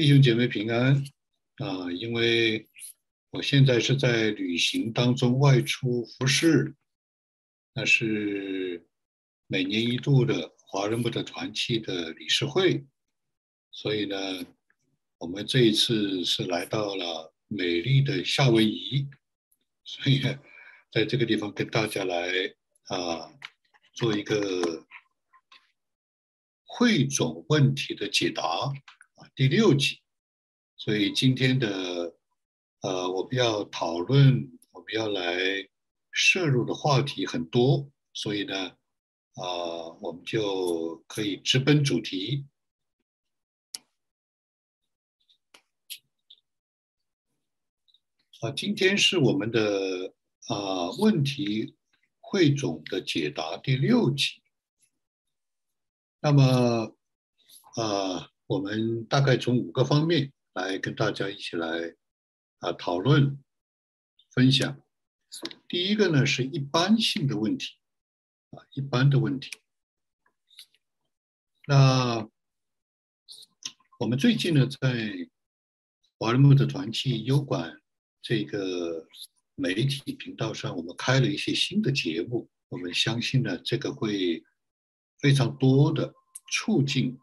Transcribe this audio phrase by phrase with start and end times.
[0.00, 0.94] 弟兄姐妹平安
[1.56, 1.92] 啊！
[1.92, 2.66] 因为
[3.32, 6.74] 我现在是在旅行当中外出服侍，
[7.74, 8.82] 那是
[9.46, 12.82] 每年一度的华人部的团契的理事会，
[13.72, 14.16] 所以呢，
[15.18, 19.06] 我们这一次是来到了美丽的夏威夷，
[19.84, 20.18] 所以
[20.90, 22.26] 在这个地方跟大家来
[22.86, 23.30] 啊
[23.92, 24.86] 做一个
[26.64, 28.42] 汇总问题的解答。
[29.34, 30.00] 第六集，
[30.76, 32.14] 所以今天的
[32.80, 35.38] 呃，我们要讨论，我们要来
[36.10, 38.68] 摄入的话题很多，所以呢，
[39.34, 42.46] 啊，我们就可以直奔主题。
[48.40, 50.14] 啊，今天是我们的
[50.48, 51.76] 啊问题
[52.20, 54.42] 汇总的解答第六集。
[56.20, 56.96] 那么，
[57.76, 58.29] 啊。
[58.50, 61.94] 我们大概从五个方面来跟大家一起来
[62.58, 63.38] 啊讨论
[64.32, 64.82] 分享。
[65.68, 67.76] 第一个呢是一般性的问题
[68.50, 69.52] 啊，一般的问题。
[71.68, 72.28] 那
[74.00, 75.28] 我们最近呢在
[76.18, 77.80] 华人木的团契优管
[78.20, 79.06] 这个
[79.54, 82.50] 媒体频道上，我们开了一些新的节目。
[82.68, 84.42] 我们相信呢，这个会
[85.20, 86.12] 非常多的
[86.50, 87.16] 促进。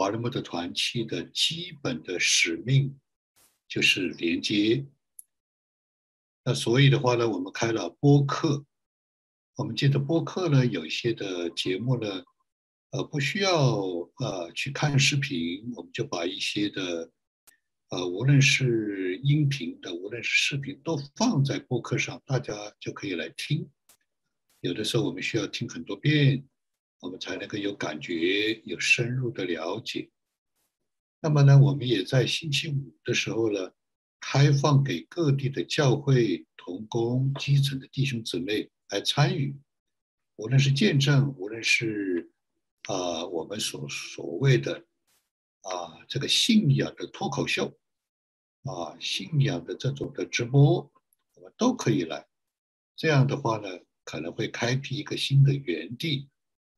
[0.00, 2.98] 华人木的团契的基本的使命
[3.68, 4.86] 就是连接。
[6.42, 8.64] 那所以的话呢，我们开了播客。
[9.56, 12.24] 我们借着播客呢，有一些的节目呢，
[12.92, 13.52] 呃，不需要
[14.16, 17.12] 呃去看视频，我们就把一些的
[17.90, 23.68] 呃，无论是音频的，无论是视频，都放在播客上，大家就可以来听。
[24.60, 26.42] 有的时候我们需要听很多遍。
[27.00, 30.10] 我们才能够有感觉，有深入的了解。
[31.20, 33.72] 那么呢，我们也在星期五的时候呢，
[34.20, 39.58] 开放给各地的教会同工、基层的弟兄姊妹来参与，
[40.36, 42.30] 无论是见证，无论是
[42.88, 44.84] 啊，我们所所谓的
[45.62, 47.78] 啊这个信仰的脱口秀，
[48.64, 50.90] 啊信仰的这种的直播，
[51.34, 52.26] 我们都可以来。
[52.96, 53.68] 这样的话呢，
[54.04, 56.28] 可能会开辟一个新的园地。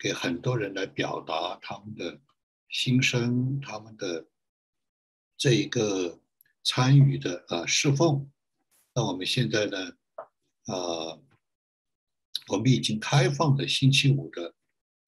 [0.03, 2.21] 给很多人来表达他们的
[2.69, 4.27] 心声，他们的
[5.37, 6.21] 这一个
[6.65, 8.29] 参与的啊侍奉。
[8.93, 9.79] 那我们现在呢，
[10.65, 11.17] 啊，
[12.49, 14.53] 我们已经开放的星期五的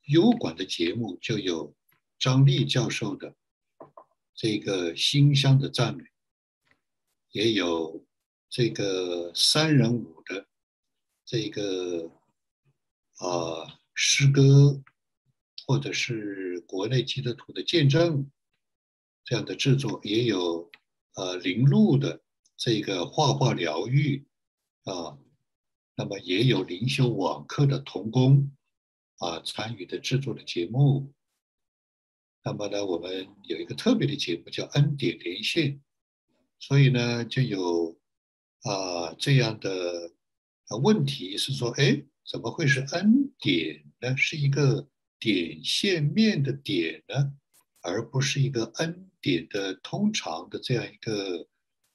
[0.04, 1.74] 优管的节目，就有
[2.16, 3.34] 张丽教授的
[4.32, 6.04] 这个馨香的赞美，
[7.32, 8.06] 也有
[8.48, 10.46] 这个三人舞的
[11.24, 12.12] 这个
[13.16, 13.80] 啊。
[13.94, 14.82] 诗歌，
[15.66, 18.28] 或者是国内基督徒的见证，
[19.24, 20.68] 这样的制作也有，
[21.14, 22.20] 呃，林路的
[22.56, 24.26] 这个画画疗愈
[24.82, 25.16] 啊，
[25.94, 28.50] 那么也有灵修网课的童工
[29.18, 31.12] 啊参与的制作的节目。
[32.42, 35.80] 那么呢，我们有一个特别的节目叫恩典连线，
[36.58, 37.96] 所以呢，就有
[38.62, 40.12] 啊这样的
[40.82, 42.04] 问题是说，哎。
[42.26, 44.16] 怎么会是恩典呢？
[44.16, 47.34] 是一个点线面的点呢，
[47.80, 51.46] 而不是一个恩典的通常的这样一个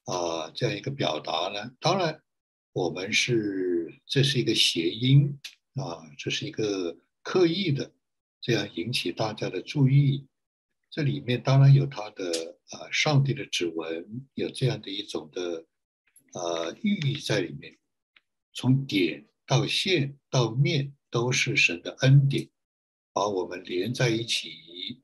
[0.05, 1.75] 啊这样一个表达呢？
[1.79, 2.21] 当然，
[2.73, 5.39] 我们是这是一个谐音
[5.75, 7.91] 啊，这是一个刻意的
[8.39, 10.27] 这样引起大家的注意。
[10.91, 15.65] 这里面当然有它的啊上帝的指纹，有这样的一种的
[16.33, 17.77] 呃寓意在里面，
[18.53, 19.28] 从点。
[19.49, 22.47] 到线到面都是神的恩典，
[23.11, 25.01] 把我们连在一起，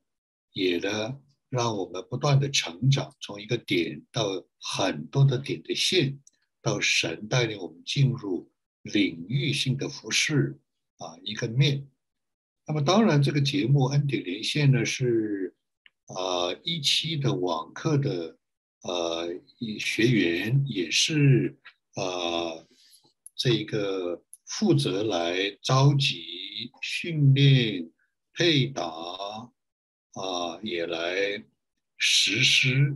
[0.53, 1.19] 也呢
[1.50, 6.21] 让我们不断的成长，从一个点到很多的点的线，
[6.62, 8.51] 到神带领我们进入
[8.83, 10.59] 领域性的服饰
[11.00, 11.89] 啊一个面。
[12.68, 15.56] 那么当然，这个节目恩典连线呢是
[16.06, 18.38] 啊一期的网课的
[18.83, 19.27] 呃
[19.80, 21.57] 学员也是
[21.95, 22.63] 啊
[23.36, 24.21] 这一个。
[24.45, 27.92] 负责来召集、训练、
[28.31, 31.44] 配搭啊，也来
[31.97, 32.95] 实施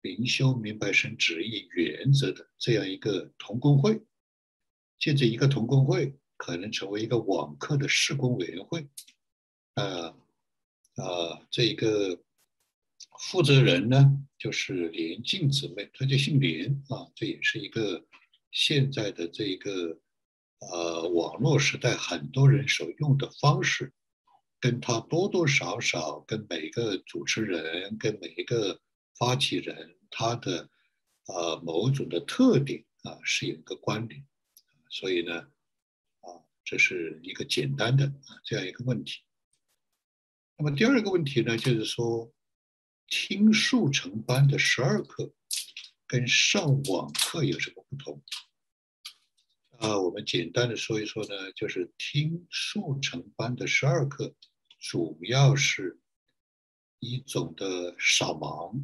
[0.00, 4.00] 灵修明白神旨意原则的这样一个同工会。
[4.98, 8.88] 借着一个同工会，可能成为一个网课的施工委员会。
[9.74, 10.08] 呃，
[10.96, 12.18] 呃，这一个
[13.30, 18.04] 负责人呢，就是连静姊妹，她就姓连啊，这也是一个。
[18.50, 20.00] 现在的这个
[20.60, 23.92] 呃网络时代，很多人所用的方式，
[24.60, 28.80] 跟他多多少少跟每一个主持人、跟每一个
[29.18, 30.68] 发起人他的
[31.26, 34.26] 呃某种的特点啊是有一个关联，
[34.90, 35.40] 所以呢
[36.20, 39.20] 啊这是一个简单的啊这样一个问题。
[40.56, 42.32] 那么第二个问题呢，就是说
[43.06, 45.32] 听速成班的十二课
[46.08, 48.22] 跟上网课有什么不同？
[49.78, 54.34] 啊，我们简单的说一说呢，就是听速成班的十二课，
[54.80, 56.00] 主要是
[56.98, 58.82] 一种的扫盲，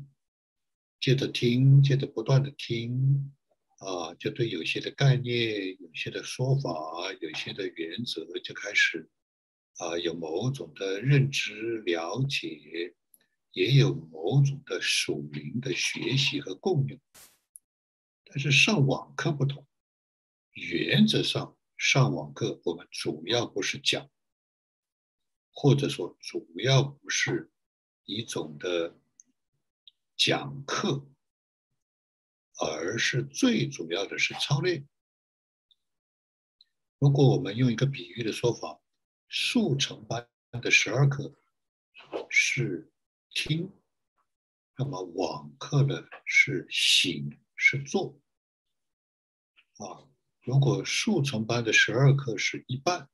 [1.00, 3.32] 接着听，接着不断的听，
[3.79, 6.71] 啊，就对有些的概念、有些的说法、
[7.21, 9.11] 有些的原则就开始
[9.79, 12.94] 啊有某种的认知了解，
[13.55, 17.01] 也有某种的属灵的学习和共用。
[18.25, 19.67] 但是上网课不同。
[20.53, 24.09] 原则上，上网课我们主要不是讲，
[25.53, 27.51] 或者说主要不是
[28.05, 28.97] 一种的
[30.17, 31.09] 讲课，
[32.61, 34.89] 而是最主要的是操练。
[36.99, 38.81] 如果我们用一个比喻的说法，
[39.29, 41.35] 速成班的十二课
[42.31, 42.93] 是
[43.35, 43.71] 听，
[44.79, 48.19] 那么网课呢是行是做
[49.79, 50.09] 啊。
[50.41, 53.09] 如果速成班的十二课是一半，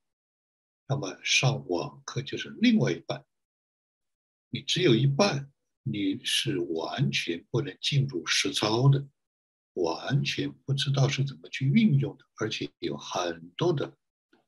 [0.86, 3.24] 那么上网课就是另外一半。
[4.50, 5.50] 你只有一半，
[5.84, 9.08] 你是完全不能进入实操的，
[9.74, 13.86] 完全不知道是怎么去运用的，而且有很多的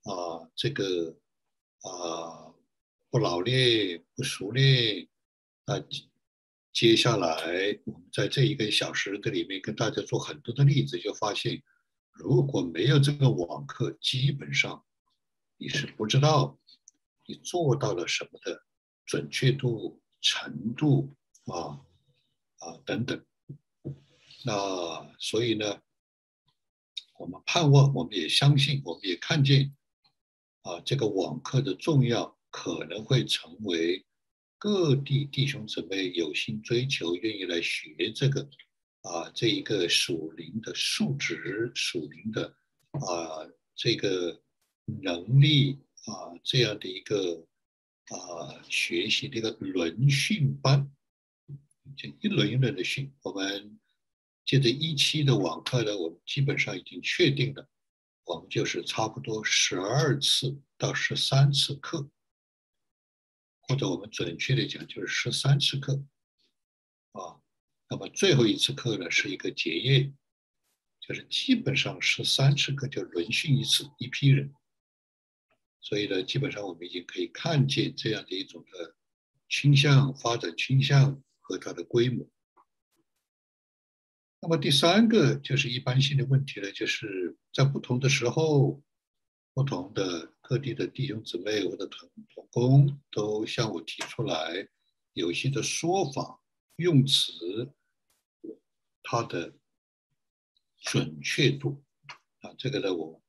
[0.03, 1.17] 啊，这个
[1.83, 2.53] 啊
[3.11, 5.09] 不老练、不熟练。
[5.65, 5.83] 那
[6.73, 11.63] 接下来我们在这一个小时的里面跟大家做很多的例子，就发现。
[12.15, 14.85] 如果没有这个网课，基本上
[15.57, 16.59] 你是不知道
[17.27, 18.63] 你做到了什么的
[19.07, 21.17] 准确度、程度
[21.47, 21.81] 啊
[22.59, 23.25] 啊等等。
[24.45, 25.81] 那所以呢，
[27.19, 29.75] 我们盼望，我们也相信，我们也看见
[30.61, 34.05] 啊，这个网课的重要，可能会成为
[34.63, 38.49] 各地弟兄姊妹有心追求、愿意来学这个。
[39.01, 42.47] 啊，这一个属灵的数值，属灵的
[42.93, 44.41] 啊，这个
[44.85, 47.45] 能力啊，这样的一个
[48.11, 50.89] 啊学习的一个轮训班，
[51.97, 53.13] 就一轮一轮的训。
[53.23, 53.81] 我们
[54.47, 57.69] 接着一期的网课呢，我们基本上已经确定了，
[58.27, 62.09] 我们就是差不多十二次到十三次课，
[63.73, 65.95] 或者我们准确的讲就是十三次课
[67.13, 67.41] 啊。
[67.89, 70.13] 那么最后一次课呢，是一个结业，
[71.01, 74.53] 就是基本上十三次课就轮训一次一批人，
[75.81, 78.95] 所以呢，基本上我们已经可以看见这样的一种的
[79.49, 82.29] 倾向、发展倾向和它的规模。
[84.43, 88.83] 那么第三个就是一般性的问题呢，就是在不同的时候，
[89.55, 94.69] 不同的各地的弟兄姊妹或者同同工都向我提出来
[95.13, 96.41] 有些的说法
[96.77, 97.73] 用词。
[99.05, 99.53] 它的
[100.81, 101.83] 准确度
[102.41, 103.21] 啊，这个呢，我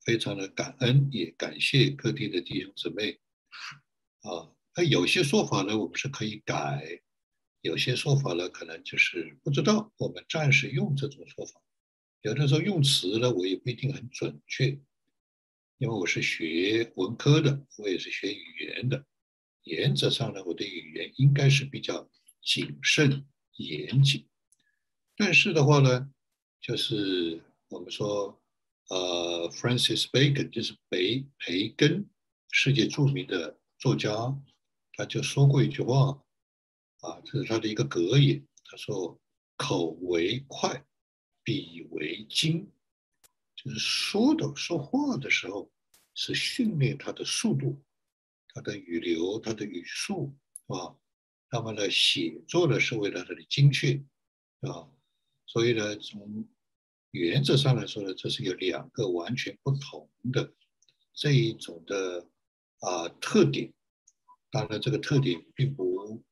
[0.00, 3.20] 非常的感恩，也感谢各地的弟兄姊妹
[4.22, 4.50] 啊。
[4.74, 6.80] 那有些说法呢，我们是可以改；
[7.60, 11.60] 有些说法呢，可能就是不知道，我们暂时用这种说法。
[12.22, 14.80] 有的时候用词呢，我也不一定很准确，
[15.78, 19.06] 因为我是学文科的，我也是学语言的。
[19.62, 22.10] 原则上呢，我对语言应该是比较
[22.42, 24.26] 谨慎严谨。
[25.16, 26.10] 但是的话呢，
[26.60, 28.42] 就是我们说，
[28.88, 32.10] 呃，Francis Bacon 就是培培根，
[32.50, 34.36] 世界著名的作家，
[34.94, 36.20] 他就说过一句话，
[37.02, 39.20] 啊，这是他的一个格言，他说
[39.56, 40.84] ：“口为快，
[41.44, 42.68] 笔为精，
[43.58, 45.68] 就是说的说话的时候
[46.14, 47.82] 是训练他的速度，
[48.54, 50.32] 他的语流，他的语速，
[50.68, 50.94] 啊，
[51.50, 54.00] 那么呢，写作呢是为了他的精确，
[54.60, 54.88] 啊。”
[55.44, 56.48] 所以呢，从
[57.10, 60.54] 原则上来说呢，这是有两个完全不同的
[61.12, 62.28] 这一种的
[62.78, 63.72] 啊特点。
[64.52, 66.22] 当然，这个特点并不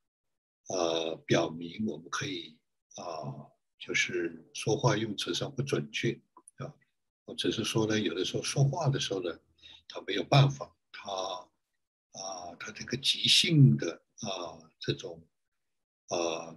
[0.68, 2.56] 呃表明我们可以
[2.94, 6.20] 啊，就是说话用词上不准确。
[7.26, 9.38] 我只是说呢，有的时候说话的时候呢，
[9.88, 15.22] 他没有办法，他啊，他这个即兴的啊这种
[16.08, 16.56] 啊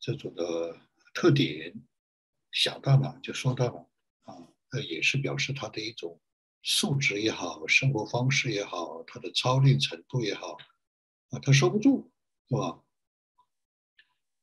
[0.00, 0.76] 这种的。
[1.14, 1.74] 特点
[2.52, 3.66] 想到哪就说到
[4.24, 6.18] 哪啊，这也是表示他的一种
[6.62, 10.56] 素质也好，生活方式也好，他的操练程度也好，
[11.28, 12.10] 啊，他收不住，
[12.48, 12.82] 是吧？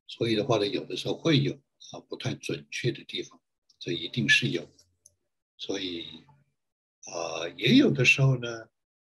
[0.05, 1.55] 所以的话呢，有的时候会有
[1.91, 3.41] 啊不太准确的地方，
[3.79, 4.69] 这一定是有。
[5.59, 6.23] 所以
[7.05, 8.47] 啊，也有的时候呢，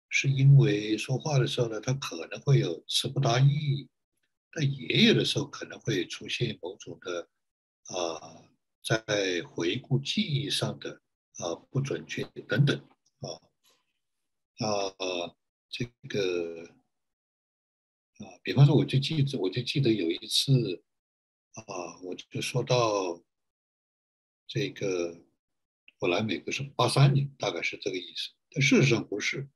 [0.09, 3.89] 是因为说话的时候呢，他可能会有词不达意，
[4.53, 7.29] 但也有的时候可能会出现某种的
[7.87, 8.49] 啊，
[8.83, 11.03] 在回顾记忆上的
[11.39, 12.79] 啊不准确等等。
[13.21, 13.29] 啊
[14.59, 15.35] 啊，
[15.69, 16.65] 这个
[18.19, 20.83] 啊，比方说，我就记得，我就记得有一次
[21.55, 23.21] 啊，我就说到
[24.47, 25.26] 这个，
[25.99, 28.31] 我来美国是八三年，大概是这个意思。
[28.51, 29.49] 但事实上不是，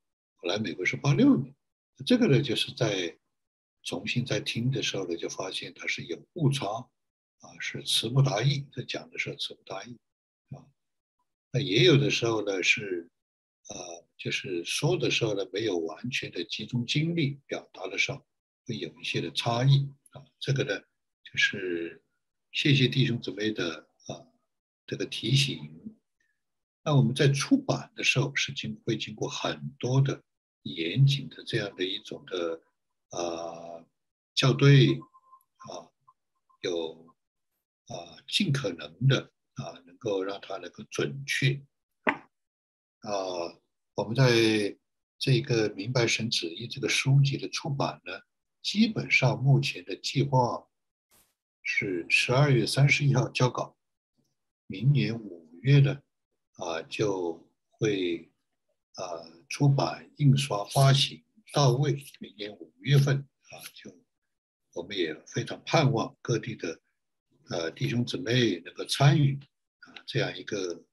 [0.42, 1.54] 我来美国是八六年。
[2.04, 3.18] 这个呢，就是在
[3.82, 8.66] 重新在听的时候呢，就发现它是有误差啊，是词不达意。
[8.72, 9.96] 这讲的是词不达意
[10.50, 10.64] 啊。
[11.52, 13.08] 那也有的时候呢是。
[13.68, 18.26] 呃，就是说的时候呢，没有完全的集中精力表达的时候，
[18.66, 20.24] 会有一些的差异啊。
[20.40, 20.80] 这个呢，
[21.22, 22.02] 就是
[22.50, 24.26] 谢谢弟兄姊妹的啊
[24.88, 25.70] 这个提醒。
[26.82, 30.22] 那我们在出版的时候是经会经过很多的
[30.62, 32.60] 严谨的这样的一种的
[33.10, 33.84] 啊
[34.34, 35.86] 校对啊，
[36.62, 37.14] 有
[37.88, 41.60] 啊尽可能的啊能够让它能够准确。
[43.00, 43.12] 啊，
[43.94, 44.24] 我们在
[45.18, 48.20] 这个《明白神旨意》这个书籍的出版呢，
[48.62, 50.66] 基本上目前的计划
[51.62, 53.76] 是十二月三十一号交稿，
[54.66, 56.00] 明年五月呢，
[56.60, 58.30] 啊就会
[58.94, 59.04] 啊
[59.48, 61.92] 出版、印刷、发行到位。
[62.18, 63.90] 明年五月份啊，就
[64.74, 66.80] 我们也非常盼望各地的
[67.48, 69.38] 呃弟兄姊妹能够参与
[69.80, 70.84] 啊这样一个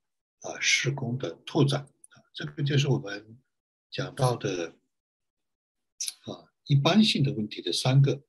[0.41, 2.23] 啊施工的拓展啊。
[2.33, 3.37] 这个就是我们
[3.91, 4.73] 讲到的
[6.25, 8.23] 啊，一般性的问题的三个，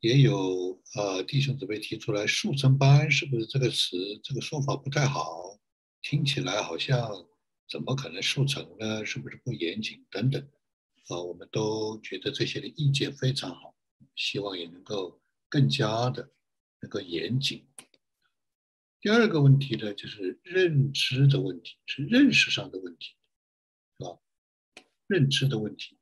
[0.00, 5.51] 也有呃弟兄姊妹提出来，速成班是不是这个词这个说法不太好？
[6.02, 7.26] 听起来好像
[7.68, 9.06] 怎么可能速成呢？
[9.06, 10.42] 是不是不严谨等等？
[11.08, 13.74] 啊，我们都觉得这些的意见非常好，
[14.14, 16.30] 希望也能够更加的
[16.80, 17.66] 能够严谨。
[19.00, 23.16] 第二个问题呢，就是认知的问题，是认识上的问题。
[23.98, 24.18] 是吧
[25.06, 25.98] 认知的问题，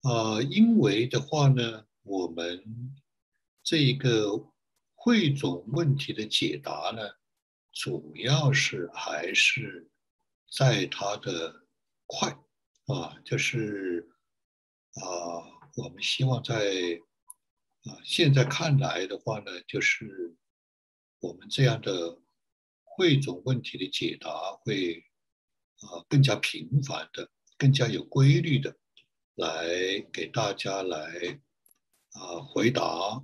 [0.00, 2.94] 啊，因为的话呢，我们
[3.62, 4.51] 这一个
[5.04, 7.02] 汇总问题的解答呢，
[7.72, 9.90] 主要是还是
[10.56, 11.66] 在它的
[12.06, 12.30] 快
[12.86, 14.08] 啊，就是
[14.94, 15.02] 啊，
[15.74, 16.54] 我们希望在
[17.82, 20.36] 啊，现在看来的话呢，就是
[21.18, 22.20] 我们这样的
[22.84, 24.30] 汇总问题的解答
[24.62, 25.04] 会。
[25.82, 27.28] 啊，更加频繁的、
[27.58, 28.76] 更加有规律的
[29.34, 29.66] 来
[30.12, 31.40] 给大家来
[32.12, 33.20] 啊回答。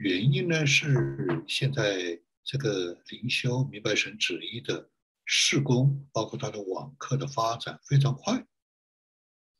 [0.00, 4.88] 原因呢是现在这个灵修明白神旨意的
[5.26, 8.46] 事工，包括它的网课的发展非常快，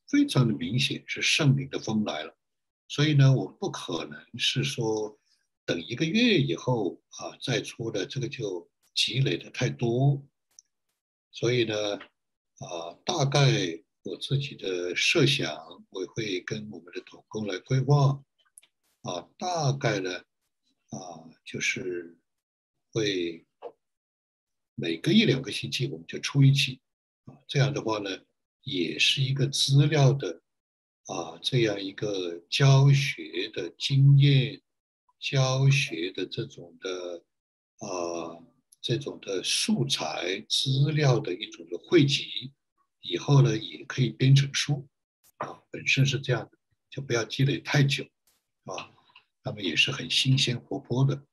[0.09, 2.35] 非常的明显是圣灵的风来了。
[2.89, 5.21] 所以呢，我们不可能是说
[5.67, 10.27] 等一个月以后啊再出的，这个就积累的太多。
[11.33, 13.51] 所以呢，啊，大概
[14.05, 15.55] 我自己的设想，
[15.91, 18.25] 我会跟我们的同工来规划，
[19.03, 20.11] 啊，大概呢，
[20.91, 22.17] 啊，就是
[22.93, 23.45] 会
[24.75, 26.81] 每隔一两个星期我们就出一期，
[27.25, 28.11] 啊，这样的话呢，
[28.63, 30.43] 也是一个资料的，
[31.07, 34.61] 啊，这样一个教学的经验，
[35.19, 37.25] 教学的这种的，
[37.79, 38.47] 啊。
[38.83, 42.51] 这种的素材资料的一种的汇集，
[43.01, 44.89] 以后呢也可以编成书，
[45.37, 46.57] 啊，本身是这样的，
[46.89, 48.05] 就不要积累太久，
[48.65, 48.91] 啊，
[49.43, 51.27] 他们也是很新鲜活泼的。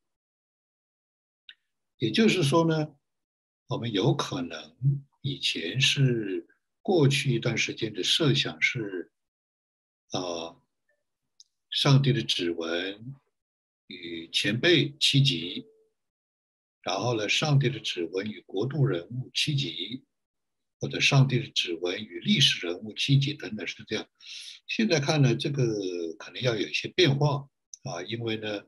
[1.98, 2.96] 也就是说呢，
[3.68, 6.48] 我们有可能以前是
[6.82, 9.12] 过去一段时间的设想是，
[10.12, 10.56] 啊，
[11.70, 13.16] 上帝的指纹
[13.88, 15.66] 与前辈七级。
[16.84, 20.06] 然后呢，上帝的指纹与国度人物七级，
[20.80, 24.08] 或者上帝的指纹与历史人物七级等等是这样。
[24.68, 25.66] 现在看呢，这个
[26.18, 27.50] 可能要有一些变化
[27.88, 28.66] 啊，因为呢，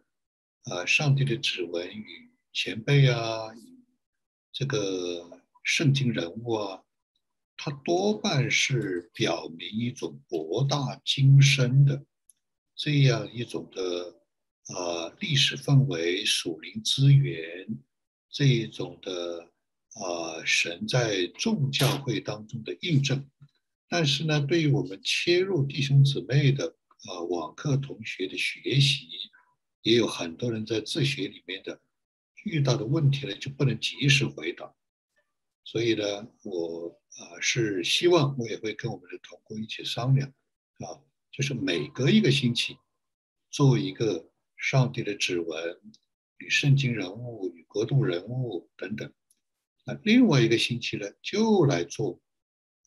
[0.64, 3.54] 啊，上帝的指纹与前辈啊，
[4.52, 6.84] 这个圣经人物啊，
[7.58, 12.06] 它多半是表明一种博大精深的
[12.76, 14.22] 这样一种的
[14.74, 17.68] 啊历史氛围、属灵资源。
[18.32, 19.42] 这一种的
[19.96, 23.28] 啊神在众教会当中的印证。
[23.90, 29.08] 但是呢，对于我们切入弟兄姊妹的啊网课同学的学习，
[29.82, 31.80] 也有很多人在自学里面的
[32.46, 34.74] 遇到的问题呢，就不能及时回答。
[35.64, 40.28] 所以呢，我啊是希望我也会跟我们的同工一起商量
[40.80, 41.00] 啊，
[41.32, 42.78] 就是每隔一个星期
[43.50, 45.80] 做一个上帝的指纹
[46.38, 49.14] 与圣经人物与国度人物等等。
[49.86, 52.20] 那另外一个星期呢，就来做。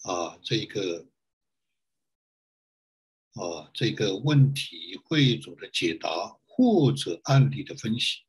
[0.04, 1.06] 啊，这一个
[3.34, 6.08] 啊，这个问题汇总的解答
[6.46, 8.20] 或者案例的分析，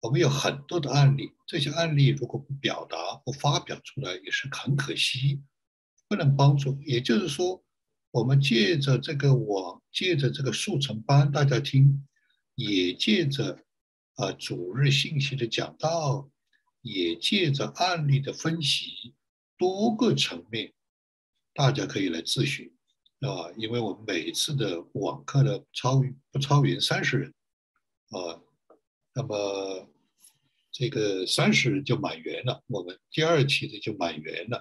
[0.00, 5.40] 我们有很多的案例，这些案例如果不表达、不发表出来，也是很可惜，
[6.08, 6.76] 不能帮助。
[6.82, 7.62] 也就是说，
[8.10, 12.04] 我们借着这个网，借着这个速成班，大家听，
[12.56, 13.60] 也借着
[14.16, 16.28] 啊主日信息的讲道，
[16.82, 19.14] 也借着案例的分析，
[19.56, 20.72] 多个层面。
[21.54, 22.74] 大家可以来咨询，
[23.24, 27.34] 啊，因为我们每一次的网课呢，超不超于三十人，
[28.10, 28.42] 啊，
[29.14, 29.88] 那么
[30.70, 34.58] 这个三十人就满员了，我们第二期的就满员了，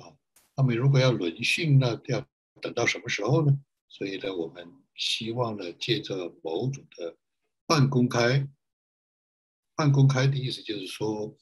[0.00, 0.14] 啊，
[0.56, 2.24] 那么如果要轮训呢，要
[2.60, 3.58] 等到什么时候呢？
[3.88, 7.16] 所以呢，我们希望呢，借着某种的
[7.66, 8.48] 半公开，
[9.74, 11.36] 半公开的意思就是说，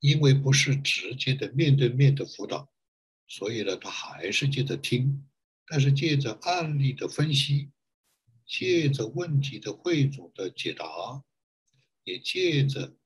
[0.00, 2.68] 因为不是直接的面对面的辅导。
[3.28, 5.26] 所以呢，他还是借着听，
[5.66, 7.70] 但是借着案例的分析，
[8.46, 10.86] 借着问题的汇总的解答，
[12.04, 12.96] 也借着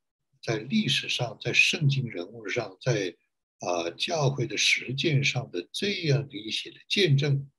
[0.42, 3.16] 在历史上、在圣经人物上、在
[3.60, 7.50] 啊教会的实践上的这样的一些的见证，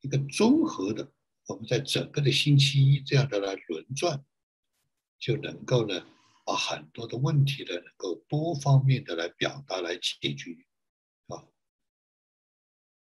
[0.00, 1.12] 一个综合的，
[1.48, 4.24] 我们在整个的星期一这样的来轮转，
[5.18, 6.06] 就能够呢，
[6.44, 10.56] 把很多的问题呢，能够多方面的来表达、来解决。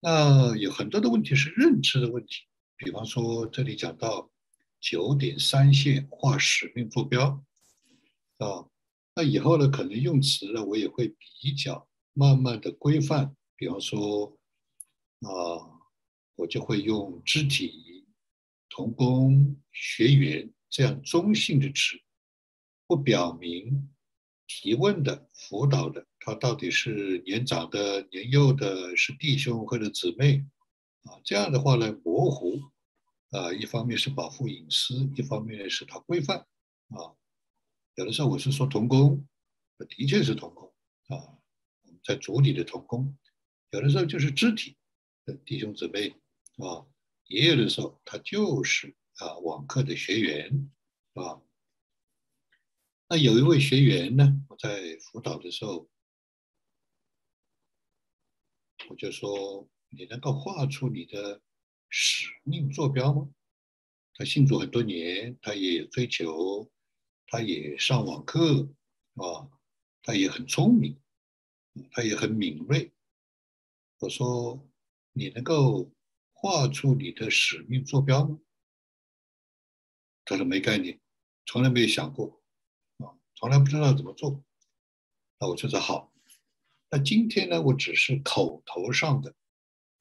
[0.06, 2.42] 那有很多的问题是认知的问题，
[2.76, 4.30] 比方说这里讲到
[4.78, 7.42] 九点三线画使命坐标，
[8.36, 8.68] 啊，
[9.14, 14.36] 那以后呢可能用词呢我也会比较慢慢的规范，比方说
[15.20, 15.72] 啊，
[16.34, 18.06] 我就会用肢体、
[18.68, 21.98] 同工、学员这样中性的词，
[22.86, 23.90] 不表明
[24.46, 26.06] 提问的、辅导的。
[26.26, 30.42] 他到底是年长的、年幼的，是弟兄或者姊妹，
[31.02, 32.58] 啊，这样的话呢，模糊，
[33.28, 37.12] 啊，一方面是保护隐私，一方面呢是他规范，啊，
[37.96, 39.28] 有的时候我是说童工，
[39.86, 40.72] 的确是童工，
[41.08, 41.36] 啊，
[42.02, 43.14] 在主里的童工，
[43.72, 44.78] 有的时候就是肢体
[45.26, 46.08] 的弟兄姊妹，
[46.56, 46.86] 啊，
[47.26, 50.70] 也有的时候他就是啊网课的学员，
[51.12, 51.42] 啊，
[53.10, 55.86] 那有一位学员呢，我在辅导的时候。
[58.88, 61.40] 我就说，你能够画出你的
[61.88, 63.28] 使命坐标吗？
[64.14, 66.70] 他信主很多年，他也追求，
[67.26, 68.68] 他也上网课，
[69.14, 69.50] 啊，
[70.02, 71.00] 他也很聪明，
[71.90, 72.92] 他也很敏锐。
[73.98, 74.68] 我说，
[75.12, 75.90] 你能够
[76.32, 78.38] 画出你的使命坐标吗？
[80.24, 81.00] 他说没概念，
[81.46, 82.40] 从来没有想过，
[82.98, 84.44] 啊，从来不知道怎么做。
[85.40, 86.13] 那我就说好。
[86.90, 89.34] 那今天呢，我只是口头上的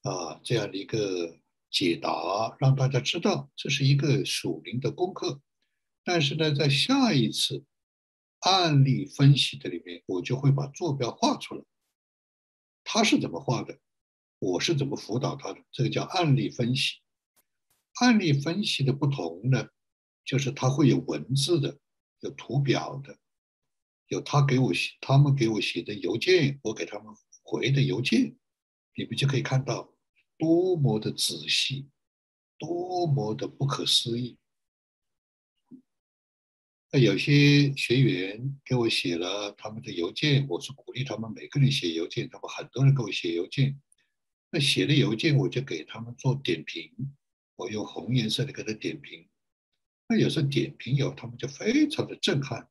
[0.03, 1.39] 啊这样的一个
[1.71, 5.41] 解答，让大家知道这是一个属灵的功课。
[6.03, 7.63] 但是呢，在下一次
[8.39, 11.63] 案例分析的里面，我就会把坐标画出来。
[12.83, 13.79] 他是怎么画的？
[14.39, 15.61] 我是怎么辅导他的？
[15.71, 16.97] 这个叫案例分析。
[18.01, 19.69] 案例分析的不同呢，
[20.25, 21.79] 就是它会有文字的，
[22.19, 23.17] 有图表的。
[24.07, 28.35] 有他给我写，他们给我写的邮件，我给他们回的邮件，
[28.95, 29.93] 你们就可以看到
[30.37, 31.89] 多么的仔细，
[32.57, 34.37] 多么的不可思议。
[36.91, 43.81] 那有些学员给我写了他们的邮件，我是鼓励他们每个人写邮件，他们很多人给我写邮件。
[44.51, 46.91] 那写的邮件我就给他们做点评，
[47.55, 49.27] 我用红颜色的给他点评。
[50.07, 52.69] 那有时候点评有，他们就非常的震撼。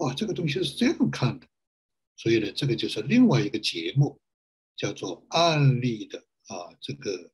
[0.00, 1.46] 哇，这个东西是这样看的，
[2.16, 4.18] 所以呢，这个就是另外一个节目，
[4.74, 7.30] 叫做案例的啊，这个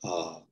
[0.00, 0.42] 啊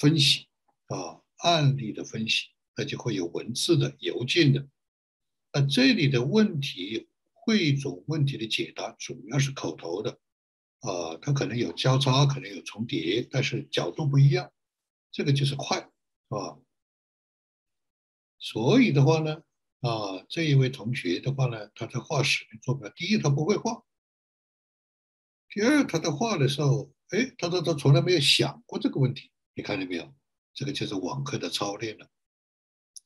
[0.00, 0.46] 分析
[0.86, 2.46] 啊案例的分析，
[2.76, 4.66] 那就会有文字的、邮件的。
[5.52, 10.18] 那这里的问题汇总问题的解答，主要是口头的
[10.80, 14.50] 啊，它可能有交叉，可能有重叠，但是角度不一样，
[15.12, 15.86] 这个就是快，是
[16.30, 16.58] 吧？
[18.38, 19.42] 所以的话呢。
[19.84, 22.88] 啊，这一位同学的话呢，他在画使命坐标。
[22.96, 23.84] 第一，他不会画；
[25.50, 29.30] 第二，他在画的时候，哎，他说他从来没有想过这个问题。
[29.52, 30.14] 你看见没有？
[30.54, 32.06] 这个就是网课的操练了。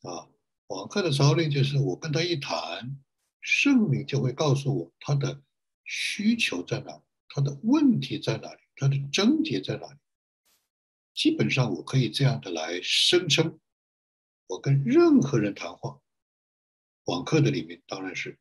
[0.03, 0.29] 啊，
[0.69, 2.97] 网课的操练就是我跟他一谈，
[3.41, 5.43] 圣灵就会告诉我他的
[5.85, 9.99] 需求在哪，他的问题在哪里，他的症结在哪里。
[11.13, 13.59] 基本上我可以这样的来声称，
[14.47, 16.01] 我跟任何人谈话。
[17.09, 18.39] 网课的里面当然是，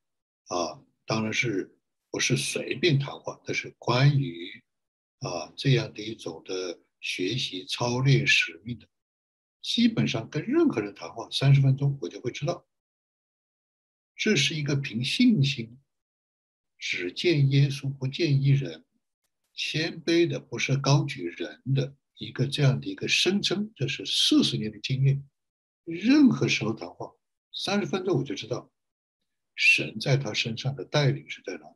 [0.47, 1.73] 啊，当然是
[2.11, 4.61] 不是随便谈话，这是关于
[5.19, 8.85] 啊这样的一种的学习操练使命的。
[9.61, 12.67] 基本上跟任何人谈话三十分钟，我就会知道，
[14.17, 15.79] 这是一个凭信心，
[16.77, 18.83] 只见耶稣不见一人，
[19.53, 23.71] 谦卑的不是高举人的一个这样的一个声称。
[23.77, 25.25] 这是四十年的经验，
[25.85, 27.13] 任何时候谈话。
[27.59, 28.71] 三十分钟我就知道，
[29.55, 31.75] 神在他身上的带领是在哪里，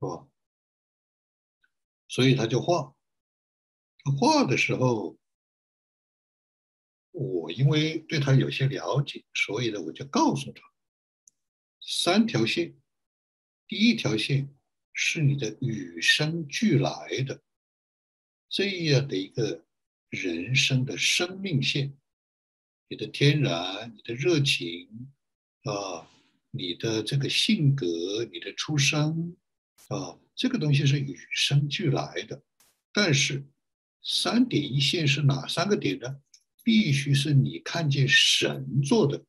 [0.00, 0.26] 是吧？
[2.08, 2.96] 所以他就画，
[3.98, 5.18] 他画的时候，
[7.10, 10.62] 我因为对他有些了解，所以呢，我就告诉他，
[11.82, 12.80] 三条线，
[13.66, 14.56] 第一条线
[14.94, 17.42] 是你的与生俱来的
[18.48, 19.66] 这样的一个
[20.08, 21.94] 人生的生命线。
[22.90, 25.12] 你的天然，你的热情，
[25.64, 26.08] 啊，
[26.50, 27.86] 你的这个性格，
[28.32, 29.36] 你的出生，
[29.88, 32.42] 啊，这个东西是与生俱来的。
[32.90, 33.46] 但是，
[34.02, 36.22] 三点一线是哪三个点呢？
[36.64, 39.24] 必须是你看见神做的，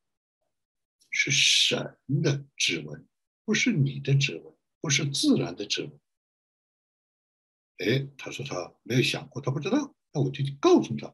[1.10, 3.06] 是神的指纹，
[3.44, 6.00] 不是你的指纹，不是自然的指纹。
[7.78, 11.08] 哎，他说他没有想过，他不知道，那我就告诉他，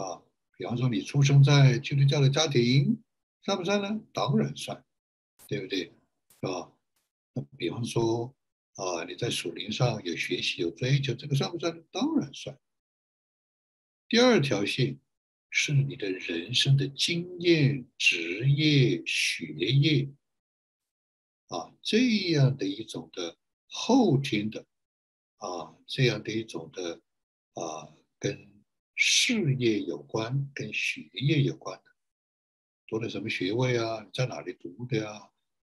[0.00, 0.22] 啊。
[0.58, 3.02] 比方说，你出生在基督教的家庭，
[3.42, 4.00] 算不算呢？
[4.12, 4.84] 当然算，
[5.48, 5.86] 对不对？
[5.86, 5.92] 是
[6.40, 6.72] 吧？
[7.32, 8.32] 那比方说，
[8.74, 11.82] 啊，你在属灵上有学习、有追求，这个算不算？
[11.90, 12.56] 当然算。
[14.08, 15.00] 第二条线
[15.50, 20.08] 是你的人生的经验、职业、学业，
[21.48, 21.98] 啊，这
[22.30, 23.36] 样的一种的
[23.66, 24.66] 后天的，
[25.38, 27.00] 啊，这样的一种的，
[27.54, 28.51] 啊，跟。
[29.04, 31.84] 事业有关，跟学业有关的，
[32.86, 34.06] 读的什么学位啊？
[34.14, 35.28] 在哪里读的呀？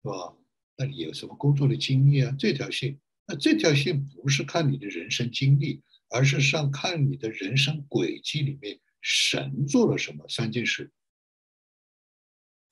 [0.03, 0.37] 是吧？
[0.77, 2.37] 那你有什么工作的经验啊？
[2.39, 10.93] 这条线，那这条线不是看你的人生经历，而是上看你的人生轨迹里面神做了什么三件事。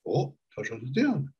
[0.03, 1.33] 哦，他说是这样的。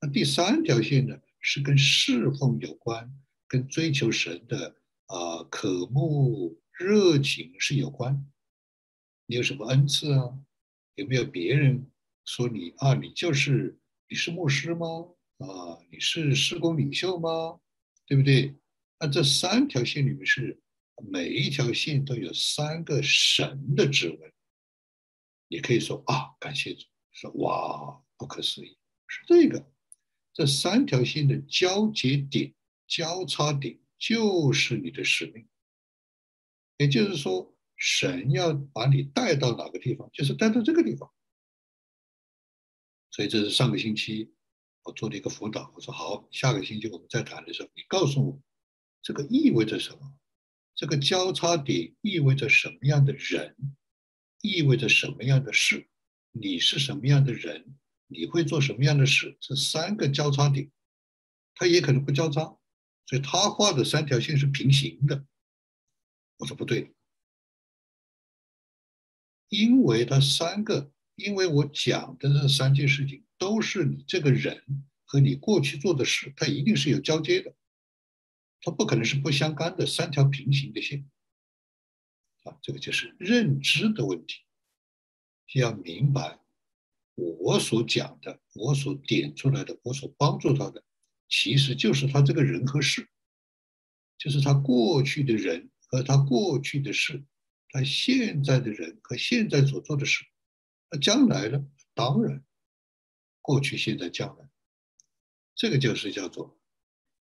[0.00, 3.12] 那第三条线呢，是跟侍奉有关，
[3.48, 8.24] 跟追求神的啊渴慕热情是有关。
[9.26, 10.38] 你有什么恩赐啊？
[10.96, 11.90] 有没有别人
[12.24, 12.94] 说你啊？
[12.94, 14.86] 你就是你是牧师吗？
[15.38, 17.58] 啊，你是施工领袖吗？
[18.06, 18.54] 对不对？
[19.00, 20.60] 那这三条线里面是
[21.10, 24.32] 每一条线都有三个神的指纹。
[25.48, 28.76] 你可以说啊，感谢主，说哇，不可思议，
[29.08, 29.72] 是这个。
[30.34, 32.52] 这三条线的交接点、
[32.86, 35.48] 交叉点就是你的使命，
[36.76, 37.53] 也就是说。
[37.86, 41.12] 神要把你带到哪个地方，就是带到这个地方。
[43.10, 44.32] 所以这是上个星期
[44.84, 45.70] 我做的一个辅导。
[45.74, 48.42] 我说好，下个星期我们再谈的时候，你告诉我
[49.02, 50.18] 这个意味着什么？
[50.74, 53.54] 这个交叉点意味着什么样的人？
[54.40, 55.86] 意味着什么样的事？
[56.32, 57.76] 你是什么样的人？
[58.06, 59.36] 你会做什么样的事？
[59.42, 60.70] 这三个交叉点，
[61.54, 62.40] 它也可能不交叉，
[63.04, 65.26] 所以他画的三条线是平行的。
[66.38, 66.93] 我说不对。
[69.48, 77.54] 因为他三个，因为我讲的这三件事情都是你这个人和你过去做的事，它一定是有交接的，
[78.60, 81.08] 它不可能是不相干的三条平行的线。
[82.42, 84.42] 啊，这个就是认知的问题，
[85.54, 86.40] 要明白
[87.14, 90.82] 我所讲的，我所点出来的，我所帮助他的，
[91.28, 93.08] 其实就是他这个人和事，
[94.18, 97.24] 就是他过去的人和他过去的事。
[97.74, 100.24] 他现在的人和现在所做的事，
[100.92, 101.66] 那将来呢？
[101.92, 102.44] 当然，
[103.40, 104.48] 过去、现在、将来，
[105.56, 106.56] 这个就是叫做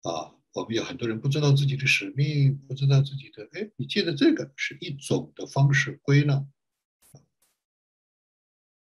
[0.02, 6.44] 啊，我们有很多人不知道自己的使命，不知道自己的哎，你借的这个是一种的方式归纳。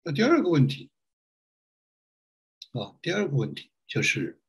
[0.01, 0.89] 那第二个问题
[2.71, 4.41] 啊，第二个问题就是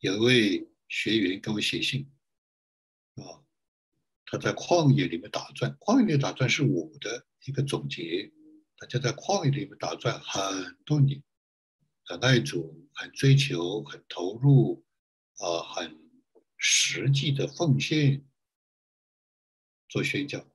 [0.00, 2.10] 有一位学员给我写信。
[4.30, 8.30] 他在旷野里面打转，旷野里面打转是我的一个总结。
[8.76, 11.20] 大家在旷野里面打转很多年，
[12.04, 14.84] 很爱主，很追求，很投入，
[15.38, 15.98] 啊，很
[16.56, 18.24] 实际的奉献
[19.88, 20.46] 做宣教。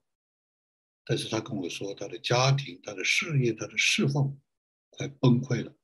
[1.03, 4.39] 但是他跟我说，他的家庭、他的事业、他的侍奉
[4.89, 5.75] 快崩溃了。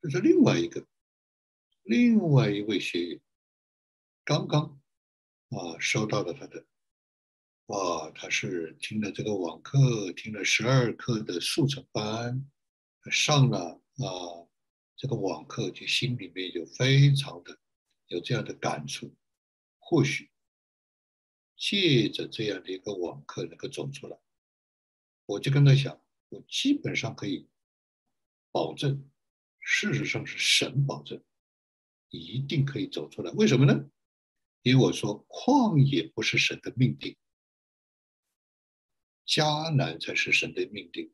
[0.00, 0.84] 这是另外一个，
[1.82, 3.20] 另外一位学员，
[4.24, 4.81] 刚刚
[5.52, 6.64] 啊收到了他的。
[7.66, 12.50] 哇，他是听了这个网课，听了十二课的速成班，
[13.10, 14.04] 上了啊
[14.96, 17.58] 这个网课，就心里面就非常的
[18.08, 19.14] 有这样的感触。
[19.78, 20.30] 或许
[21.56, 24.18] 借着这样的一个网课能够走出来，
[25.26, 27.48] 我就跟他讲，我基本上可以
[28.50, 29.08] 保证，
[29.60, 31.22] 事实上是神保证，
[32.10, 33.30] 一定可以走出来。
[33.32, 33.88] 为什么呢？
[34.62, 37.16] 因为我说旷野不是神的命定。
[39.26, 41.12] 迦南才是神的命定。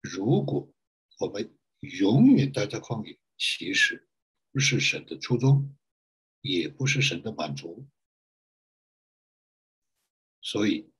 [0.00, 0.72] 如果
[1.18, 4.08] 我们永远待在旷野，其实
[4.52, 5.76] 不是神的初衷，
[6.40, 7.88] 也不是神的满足。
[10.40, 10.90] 所以，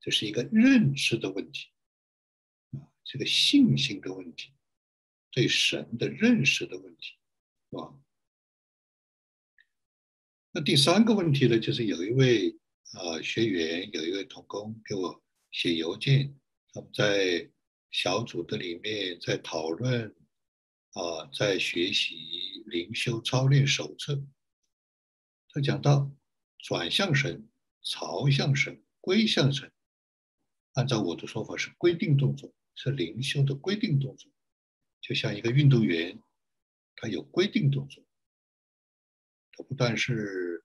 [0.00, 1.70] 这是一个认知的问题
[2.72, 4.52] 啊，这个信心的问题，
[5.30, 7.16] 对神的认识的问题，
[7.70, 8.01] 是吧？
[10.52, 12.56] 那第三个问题呢，就是有一位。
[12.92, 16.38] 啊，学员有一位同工给我写邮件，
[16.74, 17.50] 他们在
[17.90, 20.14] 小组的里面在讨论，
[20.92, 24.22] 啊，在学习灵修操练手册。
[25.48, 26.14] 他讲到
[26.58, 27.48] 转向神、
[27.82, 29.72] 朝向神、归向神，
[30.74, 34.30] 按照我的说法是规定动作，是灵修的规定动作，
[35.00, 36.20] 就像一个运动员，
[36.96, 38.04] 他有规定动作，
[39.52, 40.64] 他不但是。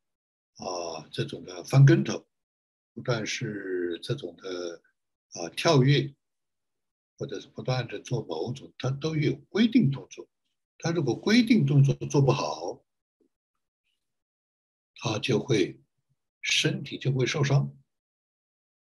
[0.60, 2.26] 啊，这种的翻跟头，
[2.96, 4.82] 不断是这种的
[5.34, 6.16] 啊跳跃，
[7.16, 10.28] 或者是不断的做某种，它都有规定动作。
[10.80, 12.84] 他如果规定动作做不好，
[14.96, 15.80] 他就会
[16.42, 17.72] 身体就会受伤，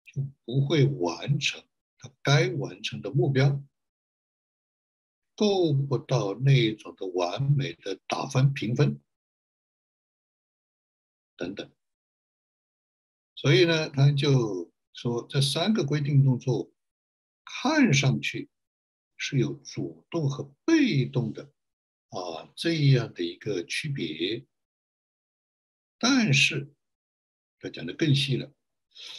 [0.06, 1.64] 就不会完成
[1.98, 3.64] 他该完成的目标，
[5.36, 9.02] 够不到那种的完美的打分评分。
[11.44, 11.70] 等等，
[13.36, 16.72] 所以呢，他就说这三个规定动作
[17.44, 18.50] 看上去
[19.18, 21.52] 是有主动和被动的
[22.12, 24.46] 啊这样的一个区别，
[26.00, 26.74] 但是
[27.60, 28.50] 他讲的更细了，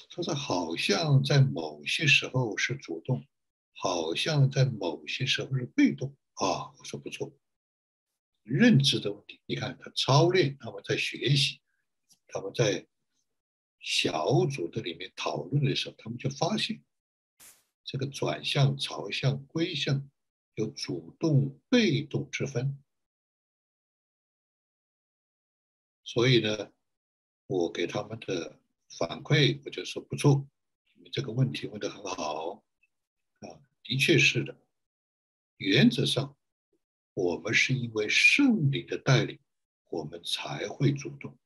[0.08, 3.26] 他说好像在某些时候是主动，
[3.74, 6.72] 好像在某些时候是被动啊。
[6.78, 7.30] 我说不错，
[8.42, 11.60] 认知的问题，你看他操练，那么在学习。
[12.34, 12.84] 他们在
[13.78, 16.82] 小组的里面讨论的时候，他们就发现
[17.84, 20.10] 这个转向、朝向、归向
[20.56, 22.76] 有主动、被动之分。
[26.02, 26.72] 所以呢，
[27.46, 28.58] 我给他们的
[28.98, 30.44] 反馈，我就说不错，
[30.96, 32.64] 你们这个问题问得很好
[33.42, 34.60] 啊，的确是的。
[35.58, 36.36] 原则上，
[37.14, 39.38] 我们是因为圣灵的带领，
[39.88, 41.38] 我们才会主动。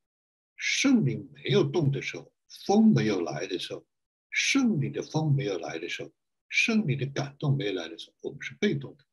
[0.61, 2.31] 圣灵没有动的时候，
[2.65, 3.85] 风没有来的时候，
[4.29, 6.11] 圣灵的风没有来的时候，
[6.49, 9.05] 圣灵的感动没有来的时候，我们是被动的。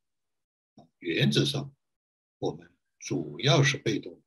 [0.98, 1.72] 原则上，
[2.38, 4.20] 我们主要是被动，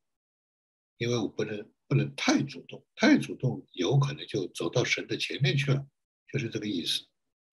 [0.95, 5.85] 因为我不能不能太主动，太主动有可能就走到神的前面去了，
[6.31, 7.07] 就是这个意思，是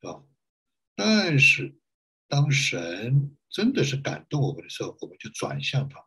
[0.06, 0.24] 吧？
[0.94, 1.76] 但是，
[2.28, 6.06] 当神真的是感动我们的时候，我们就转向他。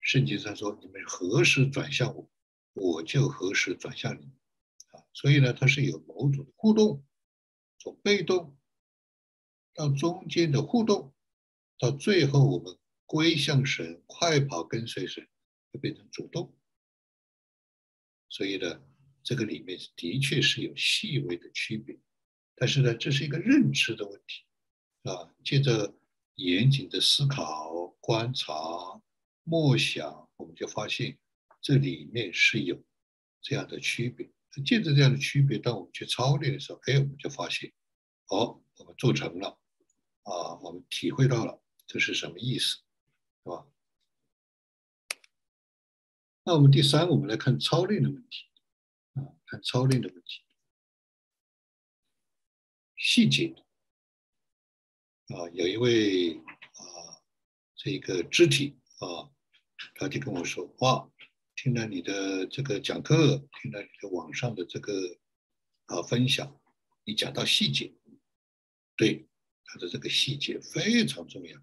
[0.00, 2.30] 圣经上说：“你们何时转向我？”
[2.74, 4.24] 我就何时转向你，
[4.92, 7.04] 啊，所以呢，它是有某种的互动，
[7.78, 8.56] 从被动
[9.74, 11.12] 到中间的互动，
[11.78, 15.28] 到最后我们归向神，快跑跟随神，
[15.70, 16.56] 就变成主动。
[18.30, 18.82] 所以呢，
[19.22, 21.98] 这个里面的确是有细微的区别，
[22.54, 24.44] 但是呢，这是一个认知的问题，
[25.10, 25.94] 啊，借着
[26.36, 28.54] 严谨的思考、观察、
[29.42, 31.18] 默想，我们就发现。
[31.62, 32.84] 这里面是有
[33.40, 34.28] 这样的区别，
[34.66, 37.72] 借着这样的区别，当我们去操练的时候，哎，我们就发现，
[38.26, 39.60] 哦，我们做成了，
[40.24, 42.78] 啊，我们体会到了这是什么意思，
[43.44, 43.64] 是吧？
[46.42, 48.50] 那我们第三，我们来看操练的问题，
[49.14, 50.42] 啊，看操练的问题，
[52.96, 53.54] 细节，
[55.28, 57.22] 啊，有一位啊，
[57.76, 59.30] 这个肢体啊，
[59.94, 61.08] 他就跟我说，哇。
[61.62, 65.16] 听了你的这个讲课，听了你的网上的这个
[65.84, 66.60] 啊分享，
[67.04, 67.94] 你讲到细节，
[68.96, 69.28] 对
[69.64, 71.56] 他的这个细节非常重要。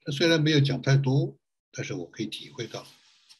[0.00, 1.38] 他虽然没有讲太多，
[1.70, 2.84] 但是我可以体会到，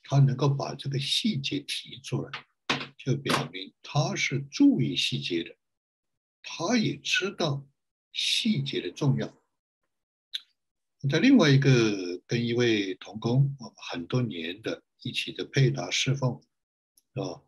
[0.04, 2.30] 他能够把这个细节提出来，
[2.96, 5.56] 就表明他是注意细节的，
[6.44, 7.68] 他也知道
[8.12, 9.36] 细节的重要。
[11.10, 13.56] 在另外一个跟一位同工，
[13.90, 16.42] 很多年的一起的配搭侍奉，
[17.12, 17.40] 啊，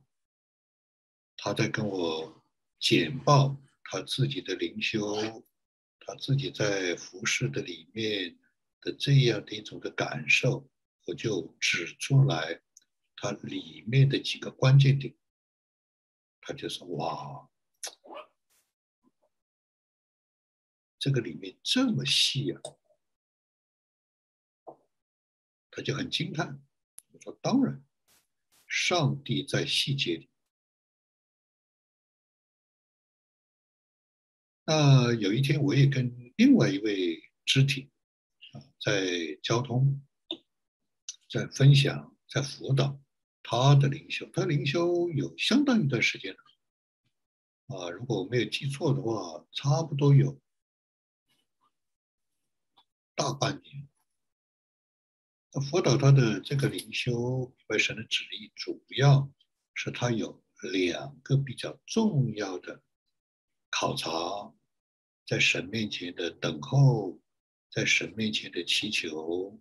[1.36, 2.44] 他在跟我
[2.78, 5.42] 简报他自己的灵修，
[5.98, 8.38] 他自己在服饰的里面
[8.80, 10.70] 的这样的一种的感受，
[11.06, 12.62] 我就指出来
[13.16, 15.12] 他里面的几个关键点，
[16.40, 17.50] 他就说：“哇，
[20.96, 22.62] 这个里面这么细啊！”
[25.72, 26.60] 他就很惊叹，
[27.42, 27.84] ：“当然，
[28.66, 30.30] 上帝在细节里。”
[34.64, 37.90] 那有一天，我也跟另外一位肢体
[38.52, 40.06] 啊，在交通，
[41.30, 43.00] 在分享，在辅导
[43.42, 44.28] 他的灵修。
[44.30, 50.38] 他灵修有相当一段时间了，啊，如果我没有记错的话，差不多有
[53.14, 53.87] 大半年。
[55.60, 59.30] 辅导他的这个灵修为神的旨意，主要
[59.74, 62.82] 是他有两个比较重要的
[63.70, 64.54] 考察，
[65.26, 67.20] 在神面前的等候，
[67.70, 69.60] 在神面前的祈求，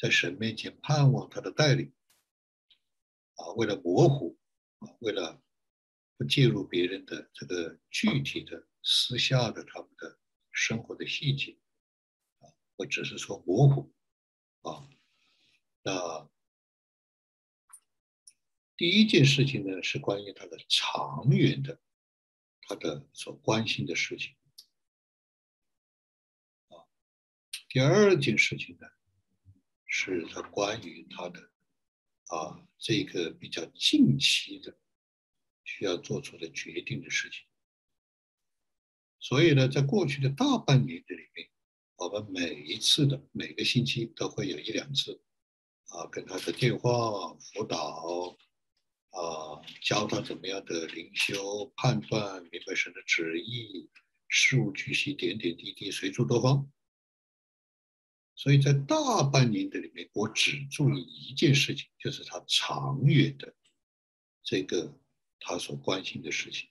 [0.00, 1.92] 在神面前盼望他的带领。
[3.36, 4.36] 啊，为了模糊，
[4.78, 5.40] 啊，为了
[6.16, 10.18] 不介入别人的这个具体的私下的他们的
[10.52, 11.56] 生活的细节，
[12.40, 13.92] 啊，我只是说模糊，
[14.62, 14.88] 啊。
[15.82, 16.28] 那
[18.76, 21.80] 第一件事情呢，是关于他的长远的，
[22.62, 24.36] 他的所关心的事情
[26.68, 26.86] 啊。
[27.68, 28.86] 第二件事情呢，
[29.86, 31.50] 是他关于他的
[32.26, 34.78] 啊这个比较近期的
[35.64, 37.46] 需要做出的决定的事情。
[39.18, 41.50] 所以呢，在过去的大半年的里面，
[41.96, 45.20] 我们每一次的每个星期都会有一两次。
[45.88, 48.36] 啊，跟他的电话辅导，
[49.10, 53.88] 啊，教他怎么样的灵修判断，明白神的旨意，
[54.28, 56.70] 事无巨细，点点滴滴，随处多方。
[58.34, 63.54] 所以在大半年的里面，我只注意一件事情，就是他长远的
[64.44, 64.96] 这个
[65.40, 66.68] 他所关心的事情。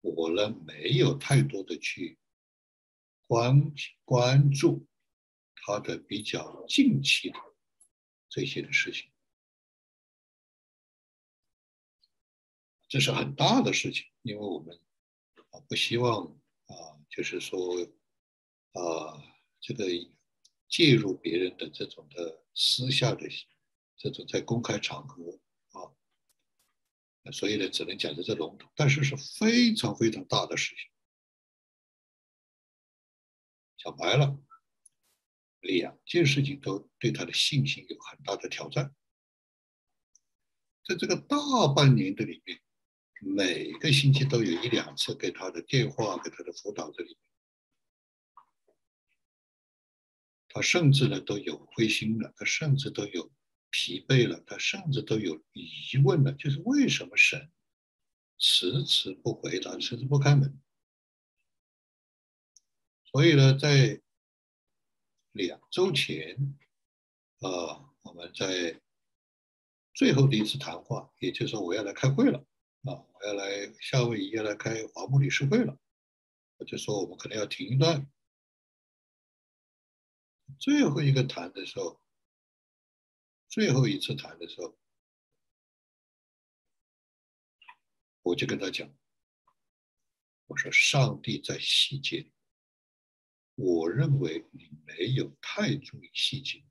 [0.00, 2.18] 我呢，没有太多的去
[3.26, 4.86] 关关注。
[5.78, 7.38] 他的比较近期的
[8.28, 9.10] 这些的事情，
[12.88, 14.80] 这是很大的事情，因为我们
[15.50, 16.26] 啊不希望
[16.66, 16.74] 啊，
[17.08, 17.58] 就是说
[18.72, 19.22] 啊
[19.60, 19.84] 这个
[20.68, 23.28] 介入别人的这种的私下的
[23.96, 25.38] 这种在公开场合
[25.72, 25.90] 啊，
[27.32, 30.90] 所以呢只能讲的这笼统，但是是非常非常大的事情，
[33.76, 34.38] 讲白了。
[35.60, 38.94] 两件事情都对他的信心有很大的挑战。
[40.84, 41.36] 在这个大
[41.74, 42.60] 半年的里面，
[43.20, 47.18] 每个星期都有一两次给他的电话，给他的辅导这里面，
[50.48, 53.30] 他甚至呢都有灰心了，他甚至都有
[53.68, 57.52] 疲惫了，他甚至都有疑问了，就是为什么神
[58.38, 60.60] 迟迟不回答，迟迟不开门？
[63.04, 64.00] 所以呢，在
[65.32, 66.36] 两周前，
[67.40, 68.80] 啊，我们在
[69.94, 72.38] 最后的一次谈话，也就是说我要来开会了，
[72.84, 75.78] 啊，我要来夏威夷要来开华牧理事会了，
[76.56, 78.10] 我就说我们可能要停一段。
[80.58, 82.02] 最后一个谈的时候，
[83.48, 84.76] 最后一次谈的时候，
[88.22, 88.92] 我就跟他讲，
[90.48, 92.32] 我说上帝在细节里。
[93.54, 94.44] 我认为
[94.98, 96.64] 没有太注意细节。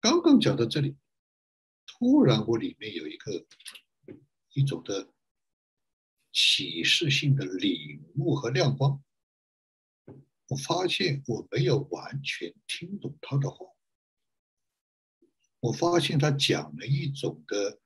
[0.00, 0.96] 刚刚讲到这里，
[1.86, 3.46] 突然我里面有一个
[4.52, 5.12] 一种的
[6.32, 9.02] 启示性的领悟和亮光。
[10.48, 13.66] 我发现我没有完全听懂他的话。
[15.60, 17.80] 我发现他讲了一种的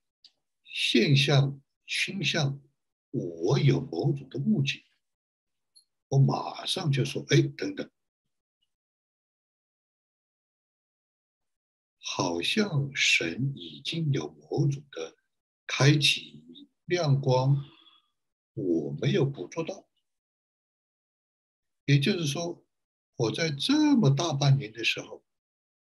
[0.64, 2.60] 现象倾向，
[3.10, 4.82] 我有某种的误解。
[6.08, 7.90] 我马上就说：“哎，等等，
[11.98, 15.16] 好像神已经有某种的
[15.66, 17.62] 开启，亮光
[18.54, 19.86] 我没有捕捉到，
[21.84, 22.64] 也就是说，
[23.16, 25.22] 我在这么大半年的时候，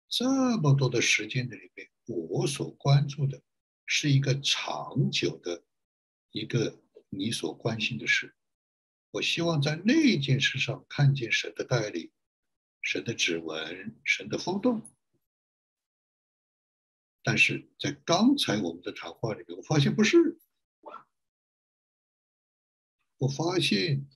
[0.09, 3.41] 这么多的时间的里面，我所关注的
[3.87, 5.65] 是一个长久的
[6.33, 8.35] 一个你所关心的事。
[9.13, 12.11] 我希望在那件事上看见神的带领、
[12.83, 14.83] 神的指纹、神的风动。
[17.23, 20.39] 但是在刚才我们的谈话里面，我发现不是，
[23.19, 24.07] 我发现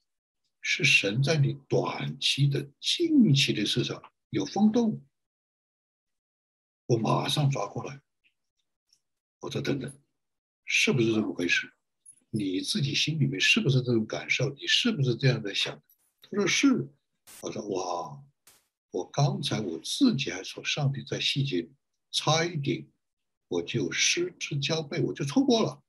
[0.61, 5.05] 是神在你短期的、近期的事上有风动，
[6.87, 8.01] 我马上抓过来。
[9.41, 10.01] 我说等等，
[10.67, 11.73] 是不是这么回事？
[12.31, 14.51] 你自己心里面是不是这种感受？
[14.55, 15.83] 你是不是这样的想？
[16.23, 16.89] 他说是。
[17.43, 18.23] 我说哇，
[18.91, 21.69] 我刚才我自己还说上帝在细节
[22.11, 22.89] 差一点。
[23.49, 25.83] 我就失之交臂，我就错过了。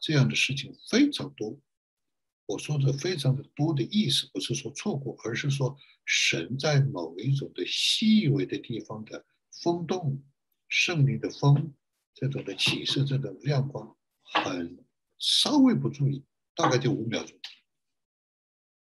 [0.00, 1.60] 这样的事情非常多。
[2.46, 5.76] 我说的非常的多的意思，不是说错过，而是说
[6.06, 9.24] 神在某一种的细微的地方的
[9.62, 10.24] 风动、
[10.66, 11.74] 圣灵的风，
[12.14, 14.84] 这种的启示、这种亮光，很
[15.18, 17.36] 稍微不注意，大概就五秒钟，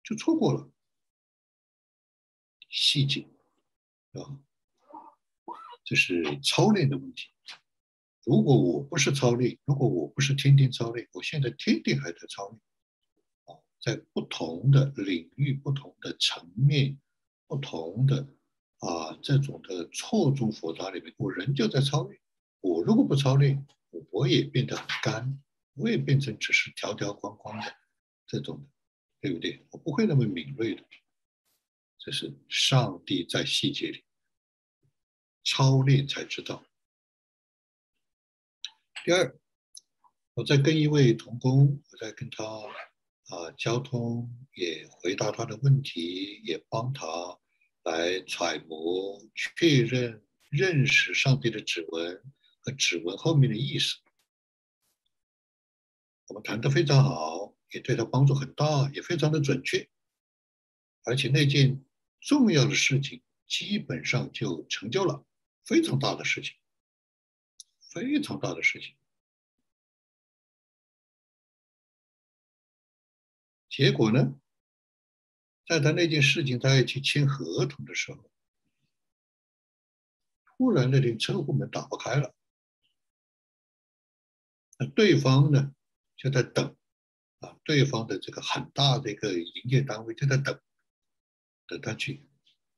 [0.04, 0.70] 就错过了
[2.70, 3.28] 细节
[4.14, 4.40] 啊。
[5.84, 7.30] 这是操练的问题。
[8.26, 12.60] 如果我不是操练，如果我不是天天操练，我现在天天还在操练，
[13.46, 17.00] 啊，在不同的领域、不同的层面、
[17.48, 18.28] 不同的
[18.80, 22.20] 啊这种的错综复杂里面，我仍旧在操练。
[22.62, 23.66] 我如果不操练，
[24.12, 25.42] 我也变得很干，
[25.76, 27.76] 我也变成只是条条框框的
[28.26, 28.68] 这种的，
[29.22, 29.66] 对不对？
[29.72, 30.84] 我不会那么敏锐的。
[32.00, 34.04] 这是上帝在细节里。
[35.44, 36.66] 操练才知道。
[39.06, 39.40] 第二，
[40.34, 47.06] 我在跟一位童工，我在跟他啊交通，也回答他的问题，也帮他
[47.84, 52.22] 来揣摩、确认、认识上帝的指纹
[52.68, 53.96] 和指纹后面的意思。
[56.28, 59.90] 我们谈得非常好，也对他帮助很大，也非常的准确，
[61.06, 61.86] 而且那件
[62.20, 65.26] 重要的事情基本上就成就了。
[65.64, 66.56] 非常大的事情，
[67.80, 68.98] 非常大的事情。
[73.70, 74.38] 结果呢，
[75.66, 78.30] 在他那件事情他要去签合同的时候，
[80.44, 82.34] 突然那天车库门打不开了，
[84.78, 85.74] 那对方呢
[86.16, 86.76] 就在等，
[87.40, 90.60] 啊，对方的这个很大的一个营业单位就在等，
[91.68, 92.28] 等他去，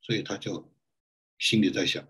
[0.02, 0.74] 所以他就
[1.38, 2.08] 心里在想。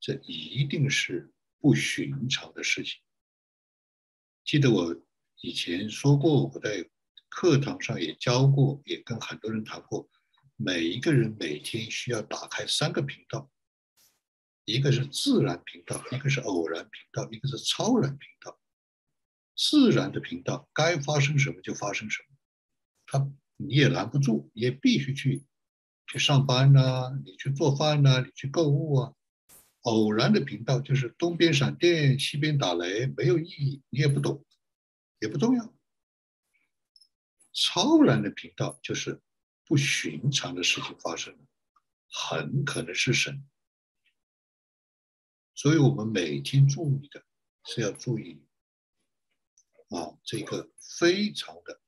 [0.00, 3.00] 这一定是不寻常的事情。
[4.44, 4.94] 记得我
[5.40, 6.88] 以前说过，我在
[7.30, 10.08] 课堂上也教过，也跟很多人谈过。
[10.56, 13.50] 每一个人每天需要打开三个频道，
[14.66, 18.60] 一个是自然频道，一个是偶然频道，一个是超然频道。
[19.56, 22.36] 自然的频道该发生什么就发生什么，
[23.06, 25.44] 他你也拦不住，也必须去
[26.06, 29.14] 去上班呐，你去做饭呐，你去购物啊。
[29.82, 34.42] 偶然的频道就是东边闪电，西边打雷，没有意义，你也不懂，
[35.20, 35.74] 也不重要。
[37.52, 39.20] 超然的频道就是
[39.66, 41.44] 不寻常的事情发生了，
[42.08, 43.46] 很可能是神。
[45.54, 47.22] 所以我们每天注意的
[47.66, 48.42] 是要注意
[49.94, 51.80] 啊，这个非常的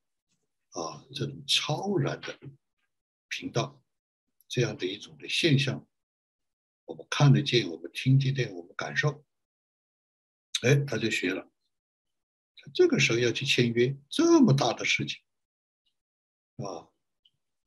[0.70, 2.38] 啊这种超然的
[3.28, 3.82] 频道，
[4.48, 5.86] 这样的一种的现象。
[6.84, 9.24] 我们看得见，我们听得见，我们感受。
[10.62, 11.50] 哎，他就学了。
[12.74, 15.20] 这个时候要去签约，这么大的事情，
[16.56, 16.90] 啊，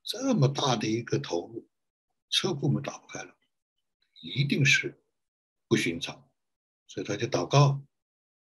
[0.03, 1.69] 这么大的一个投入，
[2.29, 3.37] 车库门打不开了，
[4.21, 5.03] 一定是
[5.67, 6.29] 不寻常。
[6.87, 7.85] 所以他就祷告，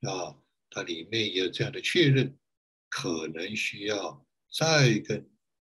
[0.00, 0.39] 啊，
[0.70, 2.38] 它里面有这样的确认，
[2.88, 5.28] 可能需要再跟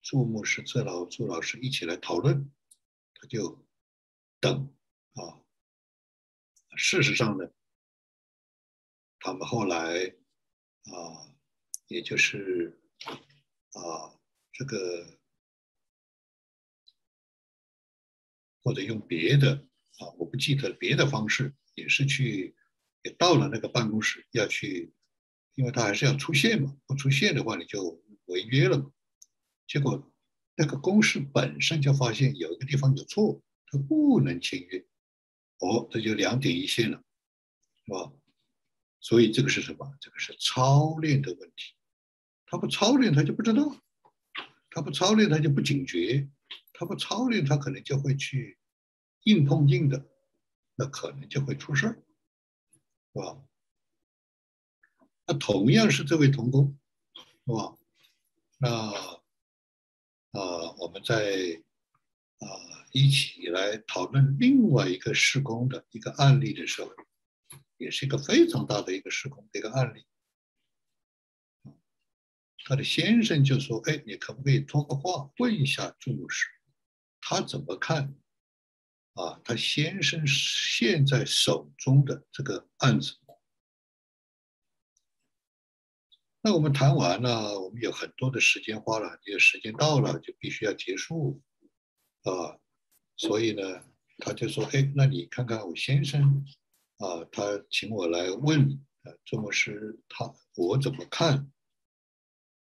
[0.03, 2.53] 注目师、这老朱老师一起来讨论，
[3.15, 3.67] 他就
[4.39, 4.75] 等。
[5.15, 5.45] 啊，
[6.77, 7.51] 事实上呢，
[9.19, 10.07] 他们后来
[10.85, 11.37] 啊，
[11.87, 14.19] 也就是啊，
[14.53, 15.19] 这个
[18.63, 19.55] 或者用别的
[19.99, 22.57] 啊，我不记得别的方式，也是去
[23.03, 24.93] 也到了那个办公室要去，
[25.55, 28.91] 因为他还是要出现嘛，不出现的话你就违约了嘛。
[29.67, 30.13] 结果
[30.57, 34.87] 那个公司本身就发现有一个地方有错，他不能签约。
[35.59, 37.03] 哦，这就两点一线了，
[37.85, 38.13] 是吧？
[39.01, 39.97] 所以这个是什么？
[40.01, 41.75] 这个是操练的问题。
[42.47, 43.63] 他不操练，他就不知道；
[44.71, 46.29] 他不操练，他就不警觉；
[46.73, 48.59] 他不操练，他可能就会去
[49.23, 50.07] 硬碰硬的，
[50.75, 52.03] 那可能就会出事儿，
[53.13, 53.43] 是吧？
[55.27, 56.79] 那同样是这位童工，
[57.47, 57.77] 是吧？
[58.59, 58.69] 那
[60.33, 61.63] 啊，我们在
[62.39, 62.47] 啊
[62.93, 66.91] 一起来讨论另外一个施工的一个案例的时候，
[67.77, 70.07] 也是一个非常大的一个施工的一个案例。
[72.65, 76.47] 他的先生就说：“哎，你可不可以托个话问一下朱牧师，
[77.21, 78.15] 他怎么看
[79.15, 79.41] 啊？
[79.45, 83.17] 他先生现在手中的这个案子？”
[86.45, 91.41] 那我们谈完了，我们有很多的时间花了，这个时间到了就必须要结束，
[92.25, 92.59] 啊，
[93.17, 93.63] 所以呢，
[94.19, 96.45] 他就说：“哎，那你看看我先生，
[96.97, 101.49] 啊，他请我来问，啊，周牧师，他我怎么看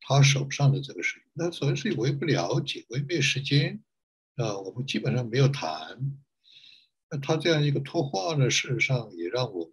[0.01, 1.23] 他手上的这个事情？
[1.33, 3.83] 那所以是我也不了解，我也没有时间，
[4.37, 6.22] 啊，我们基本上没有谈。
[7.13, 9.71] 那他这样一个托话呢，事实上也让我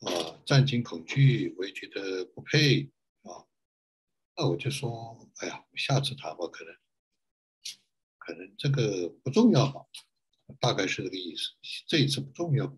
[0.00, 2.90] 啊战惊恐惧，我也觉得不配
[3.24, 3.44] 啊。”
[4.34, 6.74] 那我就说，哎呀，下次谈吧，可能，
[8.16, 9.84] 可能这个不重要吧，
[10.58, 11.50] 大概是这个意思。
[11.86, 12.74] 这一次不重要。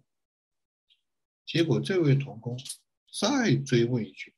[1.47, 2.59] 结果这位童工
[3.21, 4.35] 再追问一句，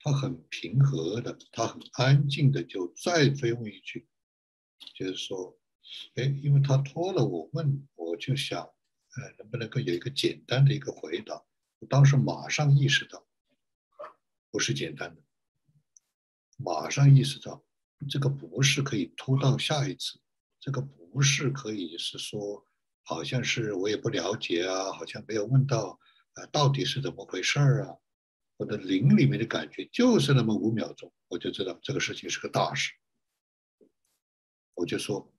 [0.00, 4.06] 他很平和的，他很安静的就再追问一句，
[4.94, 5.58] 就是说，
[6.14, 11.42] 哎，因为他托了我问，我就想，呃，能不能够有一个简单的一个回答？
[11.78, 13.26] 我当时马上意识到，
[14.50, 15.22] 不是简单的。
[16.56, 17.64] 马上意识到，
[18.08, 20.20] 这个不是可以拖到下一次，
[20.58, 22.66] 这个不是可以是说，
[23.02, 25.98] 好像是我也不了解啊，好像没有问到，
[26.34, 27.96] 啊，到底是怎么回事儿啊？
[28.58, 32.92] 我的灵里面的感觉就是那么五秒钟，我就知道这个事情是个大事，
[34.74, 35.32] 我就说，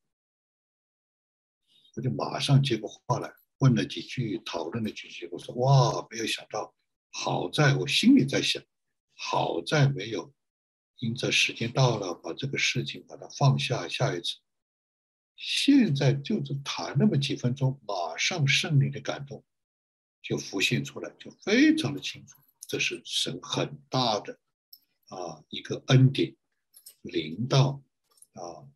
[1.96, 6.74] 我就马上接过话来，问了几句，讨论了几句，我说哇，没有想到，
[7.10, 8.64] 好在我心里在想，
[9.14, 10.34] 好在没有。
[10.98, 14.36] 因着时间到了，把这个事情把它放下，下一次。
[15.36, 19.44] 现在就是谈那么几分钟，马上圣灵的感动
[20.22, 24.40] 就浮现出来，就非常的清楚，这是神很大的
[25.08, 26.36] 啊一个恩典，
[27.02, 27.82] 临到
[28.34, 28.70] 啊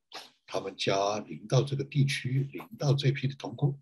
[0.56, 3.78] 他们家，临到这个地区，临到这批的童工。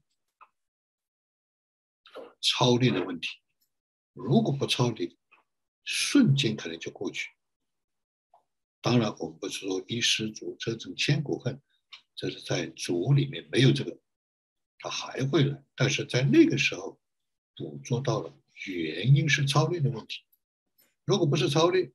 [2.41, 3.27] 操练的问题，
[4.11, 5.15] 如果不操练，
[5.83, 7.29] 瞬间可能就过去。
[8.81, 11.61] 当然，我们不是说一失足则成千古恨，
[12.15, 13.99] 这是在主里面没有这个，
[14.79, 15.63] 他还会来。
[15.75, 16.99] 但是在那个时候
[17.55, 20.21] 捕捉到了，原因是操练的问题。
[21.05, 21.93] 如果不是操练，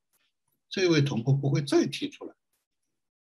[0.68, 2.37] 这位同工不会再提出来。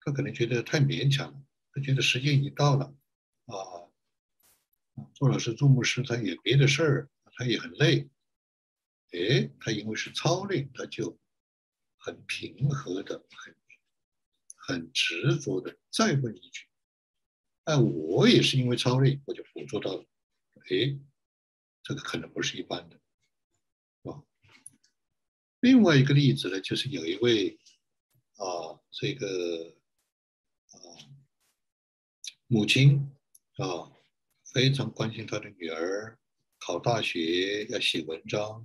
[0.01, 1.43] 他可能觉得太勉强了，
[1.73, 2.95] 他觉得时间已经到了
[3.47, 3.55] 啊。
[5.15, 8.09] 做老师、做牧师，他也别的事儿，他也很累。
[9.13, 11.19] 哎，他因为是操练，他就。
[12.03, 13.55] 很平和的，很
[14.57, 16.67] 很执着的再问一句，
[17.65, 20.07] 哎，我也是因为超累，我就捕捉到了，
[20.71, 20.99] 哎，
[21.83, 22.99] 这个可能不是一般的，
[24.11, 24.25] 啊。
[25.61, 27.59] 另外一个例子呢，就是有一位
[28.37, 29.77] 啊，这个
[30.83, 30.89] 啊
[32.47, 33.11] 母亲
[33.57, 33.93] 啊，
[34.53, 36.19] 非常关心她的女儿
[36.59, 38.65] 考大学要写文章。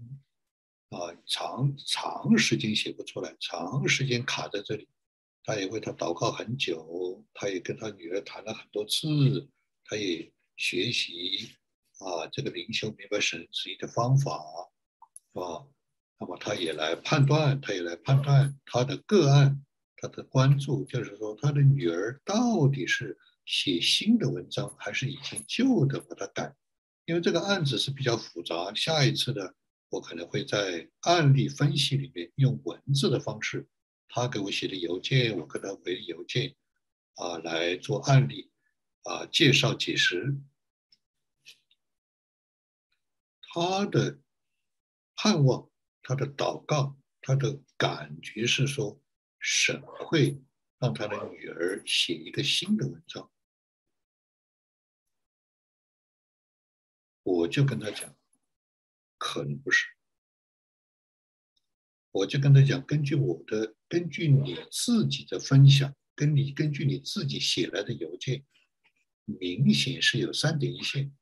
[0.89, 4.88] 啊，长长时间写不出来，长时间卡在这里，
[5.43, 9.49] 他也为他祷告很久，他也跟他女儿谈了很多次，
[9.84, 11.49] 他也学习
[11.97, 14.38] 啊这个灵修明白神旨意的方法，
[15.34, 15.66] 啊，
[16.20, 19.64] 那么他也来判断，他也来判断他的个案，
[20.08, 26.56] 他的关注就是说他的女儿到底是写新的文章，还是以前旧的把它改，
[27.06, 29.53] 因为这个案子是比较复杂，下一次呢。
[29.89, 33.68] 我可能会在案例分析里面用文字的方式，
[34.10, 36.56] 他给我写的邮件，我给他回邮件，
[37.14, 38.51] 啊，来做案例，
[39.03, 40.36] 啊，介绍解释。
[43.53, 44.20] 他的
[45.16, 45.70] 盼望，
[46.01, 48.99] 他的祷告，他的感觉是说，
[49.48, 50.41] 神会
[50.80, 53.32] 让他的女儿写一个新的文章。
[57.22, 58.18] 我就跟他讲。
[59.20, 59.88] 可能不是，
[62.12, 68.46] 我就跟他讲，根据我的，根据你自己的分享，跟你根据你自己写来的邮件，
[69.26, 71.16] 明显是有三点一线，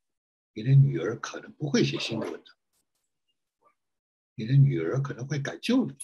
[0.53, 2.55] 你的女儿可能不会写新的文章。
[4.35, 5.95] 你的女儿可能会改旧的。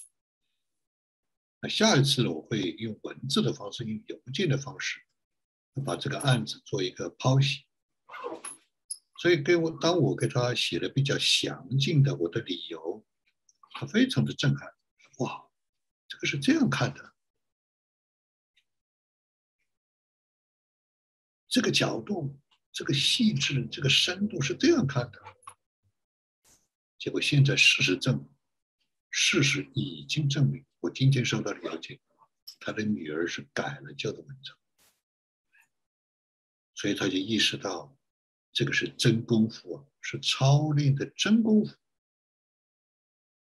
[1.62, 5.00] 那下一次呢，我会用文字的方式，用邮件的方式，
[5.86, 7.66] 把这个案子做一个剖析。
[9.22, 13.06] 所以给我，当我给他写了比较详尽的我的理由，
[13.72, 14.70] 他非常的震撼。
[15.18, 15.50] 哇，
[16.08, 17.14] 这个是这样看的，
[21.50, 22.40] 这个角度、
[22.72, 25.22] 这个细致、这个深度是这样看的。
[26.98, 28.30] 结果现在事实证，
[29.10, 32.00] 事实已经证明，我今天收到的了解，
[32.60, 34.58] 他的女儿是改了教的文章，
[36.76, 37.96] 所以他就意识到。
[38.52, 41.76] 这个是真功夫啊，是操练的真功夫，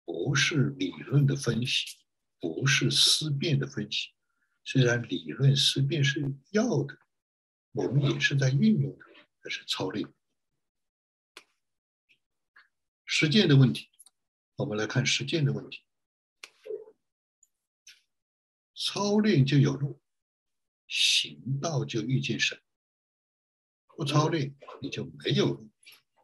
[0.05, 1.99] 不是理论的分析，
[2.41, 4.09] 不是思辨的分析。
[4.65, 6.99] 虽然理论思辨是要的，
[7.73, 9.05] 我们也是在运用的，
[9.45, 10.13] 那是操练。
[13.07, 13.89] 实践的问题，
[14.57, 15.81] 我们来看实践的问题。
[18.81, 20.01] 操练就有路，
[20.87, 22.63] 行道就遇见神。
[23.97, 25.69] 不操练，你就没有路，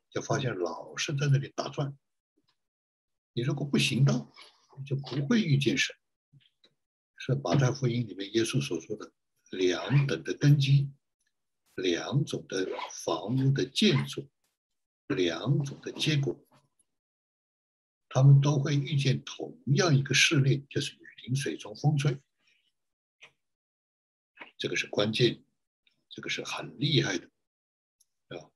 [0.08, 1.98] 就发现老是在那里打转。
[3.32, 4.32] 你如果不行道，
[4.86, 5.96] 就不会遇见神。
[7.16, 9.12] 是马太福音里面耶稣所说的
[9.50, 10.92] 两等的根基，
[11.74, 12.68] 两种的
[13.04, 14.30] 房屋的建筑，
[15.08, 16.46] 两种的结果，
[18.08, 22.16] 他们都会遇见同样一个试炼，就是雨淋、水中、风吹。
[24.56, 25.42] 这个是关键，
[26.08, 27.26] 这个是很厉害的
[28.28, 28.50] 啊。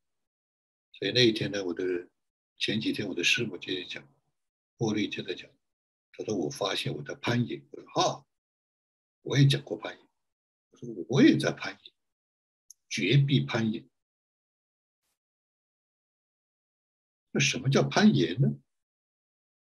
[0.93, 2.09] 所以那一天呢，我的
[2.57, 4.09] 前几天我的师母就在讲，
[4.79, 5.51] 茉莉就在讲，
[6.13, 8.27] 他说我发现我在攀岩，我说哈，
[9.23, 10.09] 我也讲过攀岩，
[10.71, 11.93] 我说我也在攀岩，
[12.89, 13.89] 绝壁攀岩。
[17.31, 18.49] 那什么叫攀岩呢？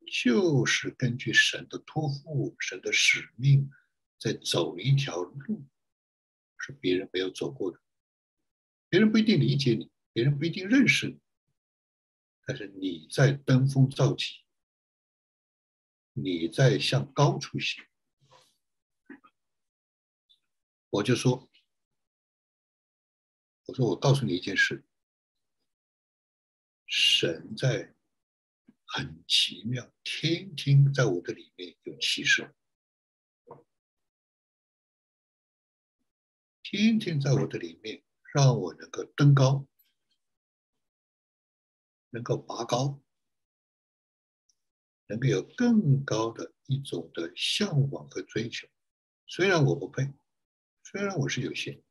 [0.07, 3.71] 就是根据神的托付、神的使命，
[4.19, 5.65] 在走一条路，
[6.65, 7.79] 是别人没有走过的，
[8.89, 9.91] 别人不一定理解你。
[10.13, 11.19] 别人不一定认识你，
[12.45, 14.45] 但是你在登峰造极，
[16.13, 17.83] 你在向高处行。
[20.89, 21.49] 我就说，
[23.65, 24.85] 我说我告诉你一件事，
[26.87, 27.93] 神在
[28.85, 32.55] 很奇妙，天天在我的里面有启示，
[36.75, 38.03] 天天在我的里面
[38.33, 39.67] 让我能够登高。
[42.11, 43.01] 能够拔高，
[45.07, 48.69] 能够有更高的一种的向往和追求。
[49.27, 50.13] 虽然我不配，
[50.81, 51.83] 虽然我是有限，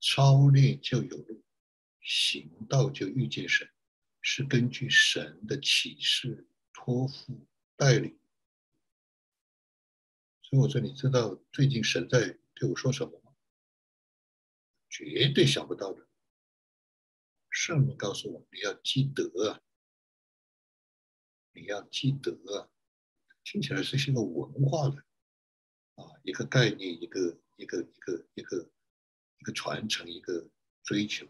[0.00, 1.42] 操练就有路，
[2.00, 3.68] 行道就遇见神，
[4.20, 7.44] 是根据神的启示、托付、
[7.76, 8.16] 带领。
[10.48, 13.34] 所以我说，你知道最近神在对我说什么吗？
[14.88, 16.06] 绝对想不到的。
[17.50, 19.60] 圣明告诉我，你要积德！
[21.52, 22.70] 你要积德！
[23.42, 25.04] 听起来是一个文化的
[25.96, 28.70] 啊，一个概念，一个一个一个一个
[29.38, 30.48] 一个传承，一个
[30.84, 31.26] 追求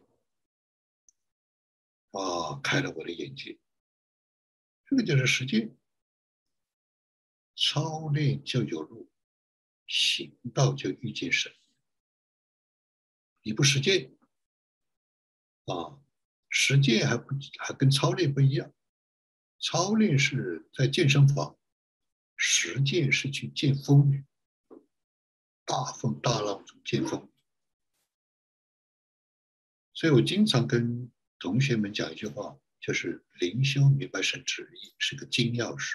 [2.10, 3.58] 啊，开了我的眼界。
[4.84, 5.74] 这个就是实践，
[7.56, 9.10] 操练就有路，
[9.86, 11.52] 行道就遇见神。
[13.42, 14.16] 你不实践
[15.64, 15.98] 啊？
[16.48, 18.72] 实践还不还跟操练不一样，
[19.58, 21.58] 操练是在健身房，
[22.36, 24.24] 实践是去见风雨，
[25.64, 27.30] 大风大浪中见风。
[29.92, 35.94] 所以我经常跟同学们讲一句话，就是灵修明白神旨意是个金钥匙，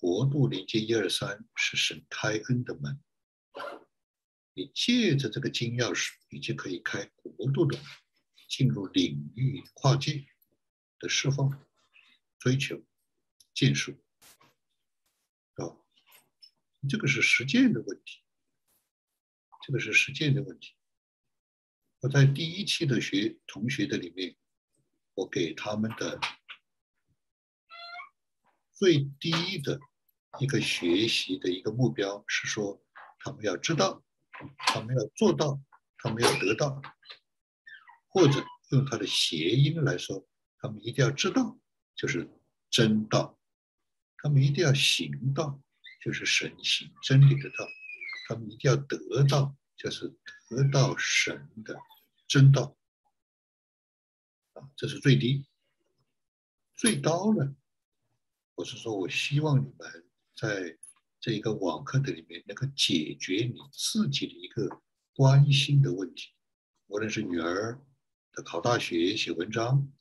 [0.00, 3.00] 国度连接一二三是神开恩的门，
[4.54, 7.86] 你借着这个金钥匙，你就可以开国度的门。
[8.48, 10.26] 进入领域跨界
[10.98, 11.64] 的释放、
[12.36, 12.84] 追求、
[13.54, 13.92] 建树，
[15.54, 15.78] 啊，
[16.88, 18.24] 这个是实践的问题，
[19.64, 20.74] 这个是实践的问题。
[22.00, 24.34] 我在第一期的学同学的里面，
[25.14, 26.20] 我给他们的
[28.72, 29.78] 最低的
[30.38, 32.80] 一个学习的一个目标是说，
[33.18, 34.02] 他们要知道，
[34.56, 35.60] 他们要做到，
[35.98, 36.80] 他们要得到。
[38.08, 40.26] 或者用它的谐音来说，
[40.58, 41.58] 他们一定要知道，
[41.94, 42.28] 就是
[42.70, 43.38] 真道；
[44.18, 45.60] 他们一定要行道，
[46.02, 47.66] 就是神行真理的道；
[48.26, 48.96] 他们一定要得
[49.28, 50.08] 到，就是
[50.48, 51.78] 得到神的
[52.26, 52.76] 真道。
[54.54, 55.46] 啊，这是最低。
[56.74, 57.54] 最高呢，
[58.54, 60.09] 我是说我希望你们
[60.40, 60.78] 在
[61.20, 64.80] 这一个网课的里面能够解决你自己的一个
[65.14, 66.30] 关心的问题，
[66.86, 67.78] 无论是女儿
[68.32, 69.92] 的考大学、写文章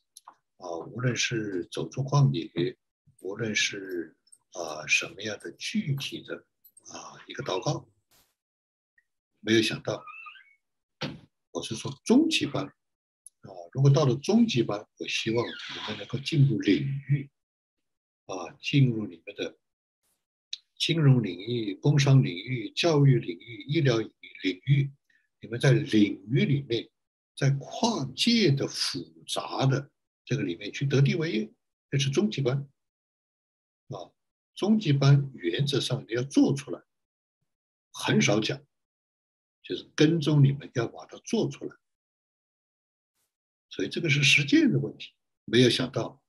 [0.55, 2.77] 啊，无论是走出旷野，
[3.19, 4.15] 无论是
[4.53, 6.37] 啊什么样的具体的
[6.87, 7.89] 啊一个祷告，
[9.41, 10.01] 没有想到，
[11.51, 12.65] 我是说中级班。
[12.65, 17.29] 啊，如果到了中级班，我希望你们能够进入领域，
[18.25, 19.57] 啊，进入你们的
[20.80, 24.11] 金融领域、工商领域、教育领域、医疗领
[24.65, 24.89] 域，
[25.41, 26.89] 你们在领域里面，
[27.36, 29.91] 在跨界的复杂的
[30.23, 31.51] 这个里面去得地为业，
[31.91, 32.67] 这是中级班。
[33.89, 34.09] 啊，
[34.55, 36.82] 中级班原则上你要做出来，
[37.91, 38.63] 很少讲，
[39.61, 41.75] 就是跟踪你们要把它做出来。
[43.69, 45.11] 所以这个是实践的问题，
[45.43, 46.23] 没有想到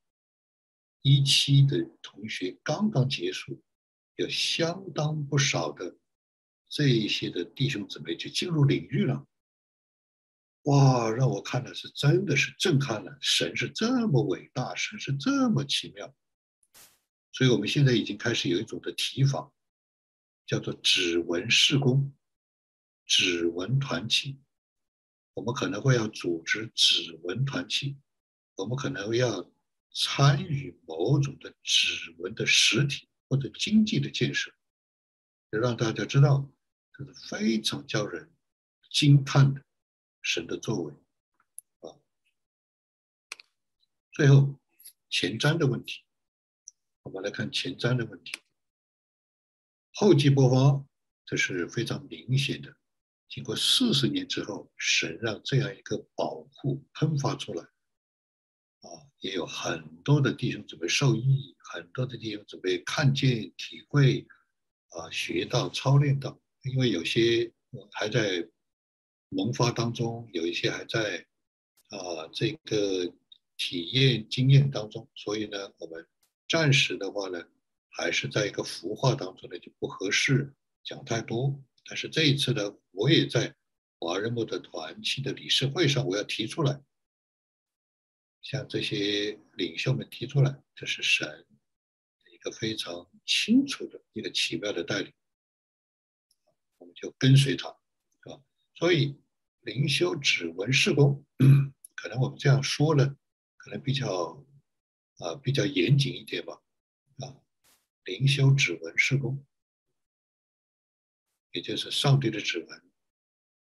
[1.02, 3.62] 一期的同学刚刚结束，
[4.20, 5.96] 有相当不少的
[6.68, 9.26] 这一些的弟兄姊妹就进入领域了。
[10.64, 16.14] 哇，让我看的是真的是震撼了，神是这么伟大，神是这么奇妙。
[17.32, 19.50] 所以我们现在已经开始有一种的提法，
[20.46, 22.14] 叫做指纹施工、
[23.06, 24.38] 指纹团契。
[25.32, 27.96] 我们可能会要组织指纹团契，
[28.56, 29.50] 我们可能要
[29.94, 34.52] 参与某种的指纹的实体或者经济的建设，
[35.52, 36.50] 也让大家知道
[36.92, 38.28] 这是非常叫人
[38.90, 39.62] 惊叹的
[40.20, 40.92] 神的作为
[41.78, 41.94] 啊。
[44.12, 44.58] 最后
[45.08, 46.02] 前瞻的问题，
[47.04, 48.32] 我们来看前瞻的问题，
[49.92, 50.84] 后继播放，
[51.24, 52.76] 这是非常明显的。
[53.28, 64.26] 经过四十年之后，神让这样一个保护喷发出来，啊，也有很多的弟兄准备受益，很多的弟兄准备看见、体会，
[64.88, 66.36] 啊，学到、操练到。
[66.62, 67.50] 因为有些
[67.92, 68.46] 还在
[69.28, 71.24] 萌发当中，有一些还在
[71.90, 73.06] 啊这个
[73.56, 76.04] 体验经验当中，所以呢，我们
[76.48, 77.40] 暂时的话呢，
[77.88, 80.52] 还是在一个孵化当中呢，就不合适
[80.82, 81.56] 讲太多。
[81.86, 83.54] 但是这一次呢，我也在
[84.00, 86.82] 华人牧的团契的理事会上，我要提出来，
[88.42, 91.46] 向这些领袖们提出来，这是神
[92.40, 95.12] 个非常清楚的一个奇妙的带领，
[96.78, 97.68] 我们就跟随他，
[98.22, 98.42] 是吧？
[98.74, 99.20] 所以
[99.60, 101.24] 灵修指纹施工，
[101.94, 103.16] 可能我们这样说呢，
[103.56, 104.44] 可能比较
[105.18, 106.62] 啊比较严谨一点吧，
[107.18, 107.36] 啊，
[108.04, 109.46] 灵修指纹施工。
[111.52, 112.90] 也就是上帝的指纹，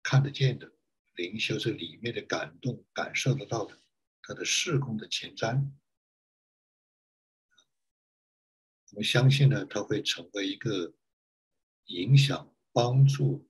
[0.02, 0.74] 看得见的
[1.14, 3.80] 灵修是里面的感动，感受得到的，
[4.24, 5.72] 他的事工的前瞻。
[8.96, 10.94] 我相信呢，他会成为一个
[11.88, 13.46] 影响、帮助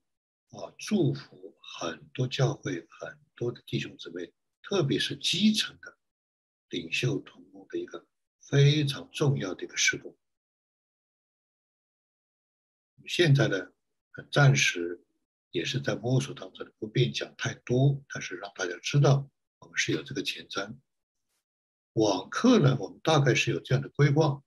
[0.49, 4.33] 啊、祝福很多教会、很多的弟兄姊妹，
[4.63, 5.97] 特别是基层的
[6.69, 8.07] 领袖同工的一个
[8.41, 10.17] 非常重要的一个事工。
[13.05, 13.71] 现在呢？
[14.31, 15.03] 暂时
[15.51, 19.29] 也是在摸索当中，不便讲太多，但是让大家知道
[19.59, 20.75] 我们是有这个前瞻。
[21.93, 24.41] 网课呢，我们大概是有这样的规划。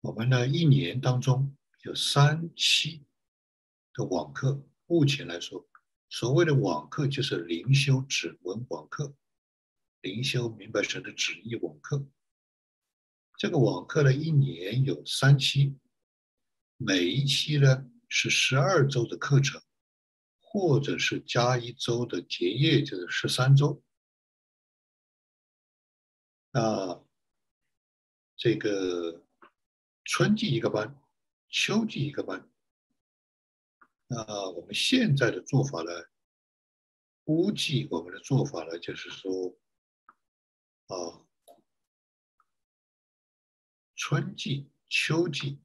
[0.00, 3.04] 我们呢一年当中有三期
[3.92, 5.68] 的网课，目前来说，
[6.08, 9.14] 所谓的网课就是灵修指纹网课，
[10.00, 12.06] 灵修明白神的旨意网课。
[13.36, 15.78] 这个网课呢，一年有三期。
[16.78, 19.60] 每一期呢是十二周的课程，
[20.40, 23.82] 或者是加一周的结业，就是十三周。
[26.52, 27.04] 那
[28.34, 29.26] 这个
[30.12, 31.00] 春季一个班，
[31.50, 32.50] 秋季一个班。
[34.08, 35.92] 那我们现在的做法呢，
[37.22, 39.56] 估计我们的做法呢，就是说，
[40.88, 41.24] 啊，
[43.94, 45.60] 春季、秋季。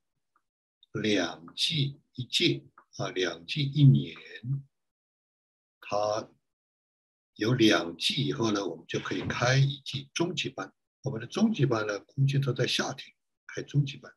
[0.93, 2.63] 两季一届
[2.97, 4.15] 啊，两季一年，
[5.81, 6.29] 它
[7.33, 10.71] 有两季以后呢，我们就可以开一季中级班。
[11.01, 13.11] 我们的中级班呢，估计都在夏天
[13.47, 14.14] 开中级班。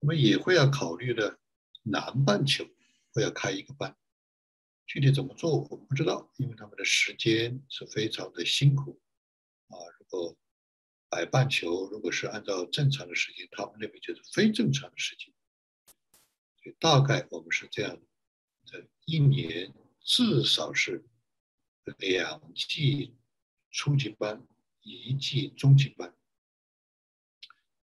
[0.00, 1.38] 我们也会要考虑的
[1.82, 2.64] 南半球
[3.12, 3.96] 会要开一个班，
[4.86, 9.00] 具体怎么做我们不知道，因为他们的时间是非常的辛苦
[9.68, 9.76] 啊。
[9.98, 10.36] 如果
[11.10, 15.32] 北半球如果是按照正常的时间，他们那边就是非正常的时间。
[16.62, 17.98] 所以大概我们是这样
[18.66, 21.04] 的：一年至少是
[21.98, 23.16] 两季
[23.70, 24.46] 初级班，
[24.82, 26.14] 一季中级班。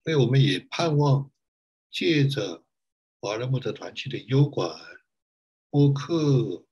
[0.03, 1.30] 所以我们也盼望
[1.91, 2.63] 借着
[3.19, 4.79] 华人木特团契的优管、
[5.69, 6.65] 播客、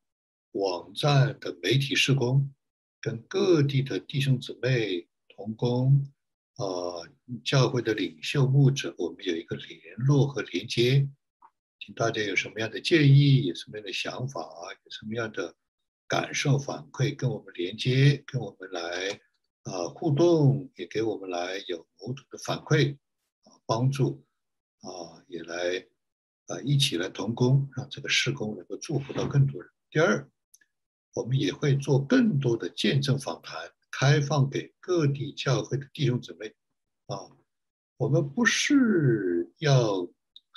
[0.51, 2.53] 网站的媒体施工，
[3.01, 6.11] 跟各地的弟兄姊妹同工，
[6.55, 6.65] 啊，
[7.43, 11.07] 教会的领袖牧者，我们有一个联络和连接。
[11.79, 15.55] 请大家有什么样的建议，有什么样的想法，有什么样的
[16.07, 19.19] 感受反馈，跟我们连接，跟我们来
[19.63, 22.95] 啊互动，也给我们来有某种的反馈
[23.43, 24.25] 啊帮助
[24.87, 25.85] 啊，也来
[26.47, 29.71] 啊一起来同工，让这个施工能够祝福到更多人。
[29.89, 30.29] 第二，
[31.13, 36.47] 我们也会做更多的见证访谈，开放给各地教会的弟兄姊妹
[37.07, 37.29] 啊，
[37.97, 40.07] 我们不是要。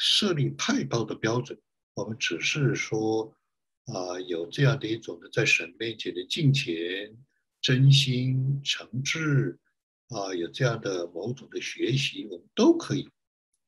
[0.03, 1.61] 设立太高的标准，
[1.93, 3.37] 我们只是说，
[3.85, 7.15] 啊，有这样的一种的在神面前的敬虔、
[7.61, 9.59] 真心诚挚，
[10.09, 13.11] 啊，有这样的某种的学习，我们都可以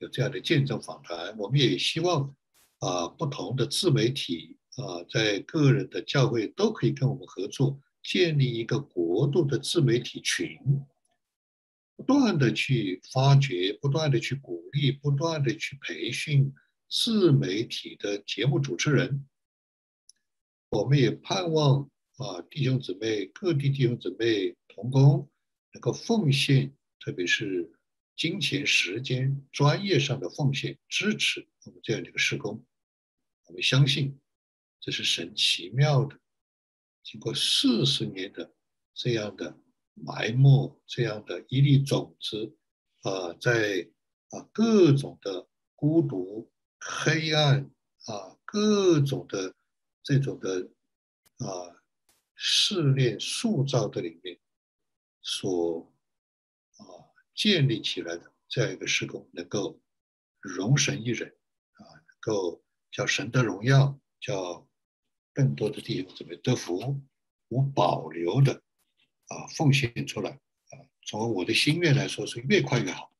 [0.02, 1.38] 有这样的见证访谈。
[1.38, 2.34] 我们也希望，
[2.80, 10.58] 啊，不同的自媒体，啊，在个人的教会都可以跟我们合作，建立一个国度的自媒体群。
[11.94, 16.52] 不断的去发掘，不断的去鼓励，不断的去培训
[16.90, 19.24] 自媒体的节目主持人。
[20.70, 25.30] 我们也盼望啊，弟兄姊妹，各地弟兄姊妹同工
[25.72, 27.70] 能够奉献，特别是
[28.22, 32.64] 金钱、时间、专业上的奉献，支持我们这样的一个施工。
[33.46, 34.20] 我们相信，
[34.78, 36.16] 这是神奇妙的，
[37.02, 38.54] 经过四十年的
[38.94, 39.58] 这样的。
[39.94, 42.56] 埋没这样的一粒种子，
[43.02, 43.90] 啊，在
[44.30, 46.50] 啊各种的孤独、
[46.80, 47.70] 黑暗
[48.06, 49.54] 啊各种的
[50.02, 50.70] 这种的
[51.40, 51.76] 啊
[52.34, 54.38] 试炼塑造的里面，
[55.20, 55.91] 所
[57.34, 59.80] 建立起来的这样一个施工，能够
[60.40, 61.28] 容神一人
[61.72, 64.66] 啊，能够叫神的荣耀，叫
[65.32, 67.00] 更多的弟兄姊妹得福，
[67.48, 68.62] 无保留的。
[69.28, 70.76] 啊，奉献出来啊！
[71.06, 73.10] 从我的心愿来说，是越快越好，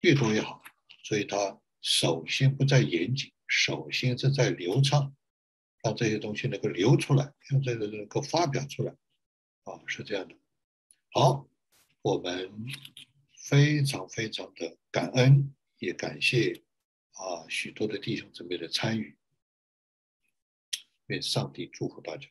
[0.00, 0.62] 越多越好。
[1.04, 5.14] 所以，它首先不在严谨，首先是在流畅，
[5.82, 8.96] 让这些东西能够流出来，让这个能够发表出来。
[9.64, 10.34] 啊，是这样的。
[11.12, 11.46] 好，
[12.00, 12.50] 我们
[13.48, 16.62] 非常非常的感恩，也感谢
[17.12, 19.16] 啊许多的弟兄姊妹的参与。
[21.06, 22.28] 愿上帝祝福大家。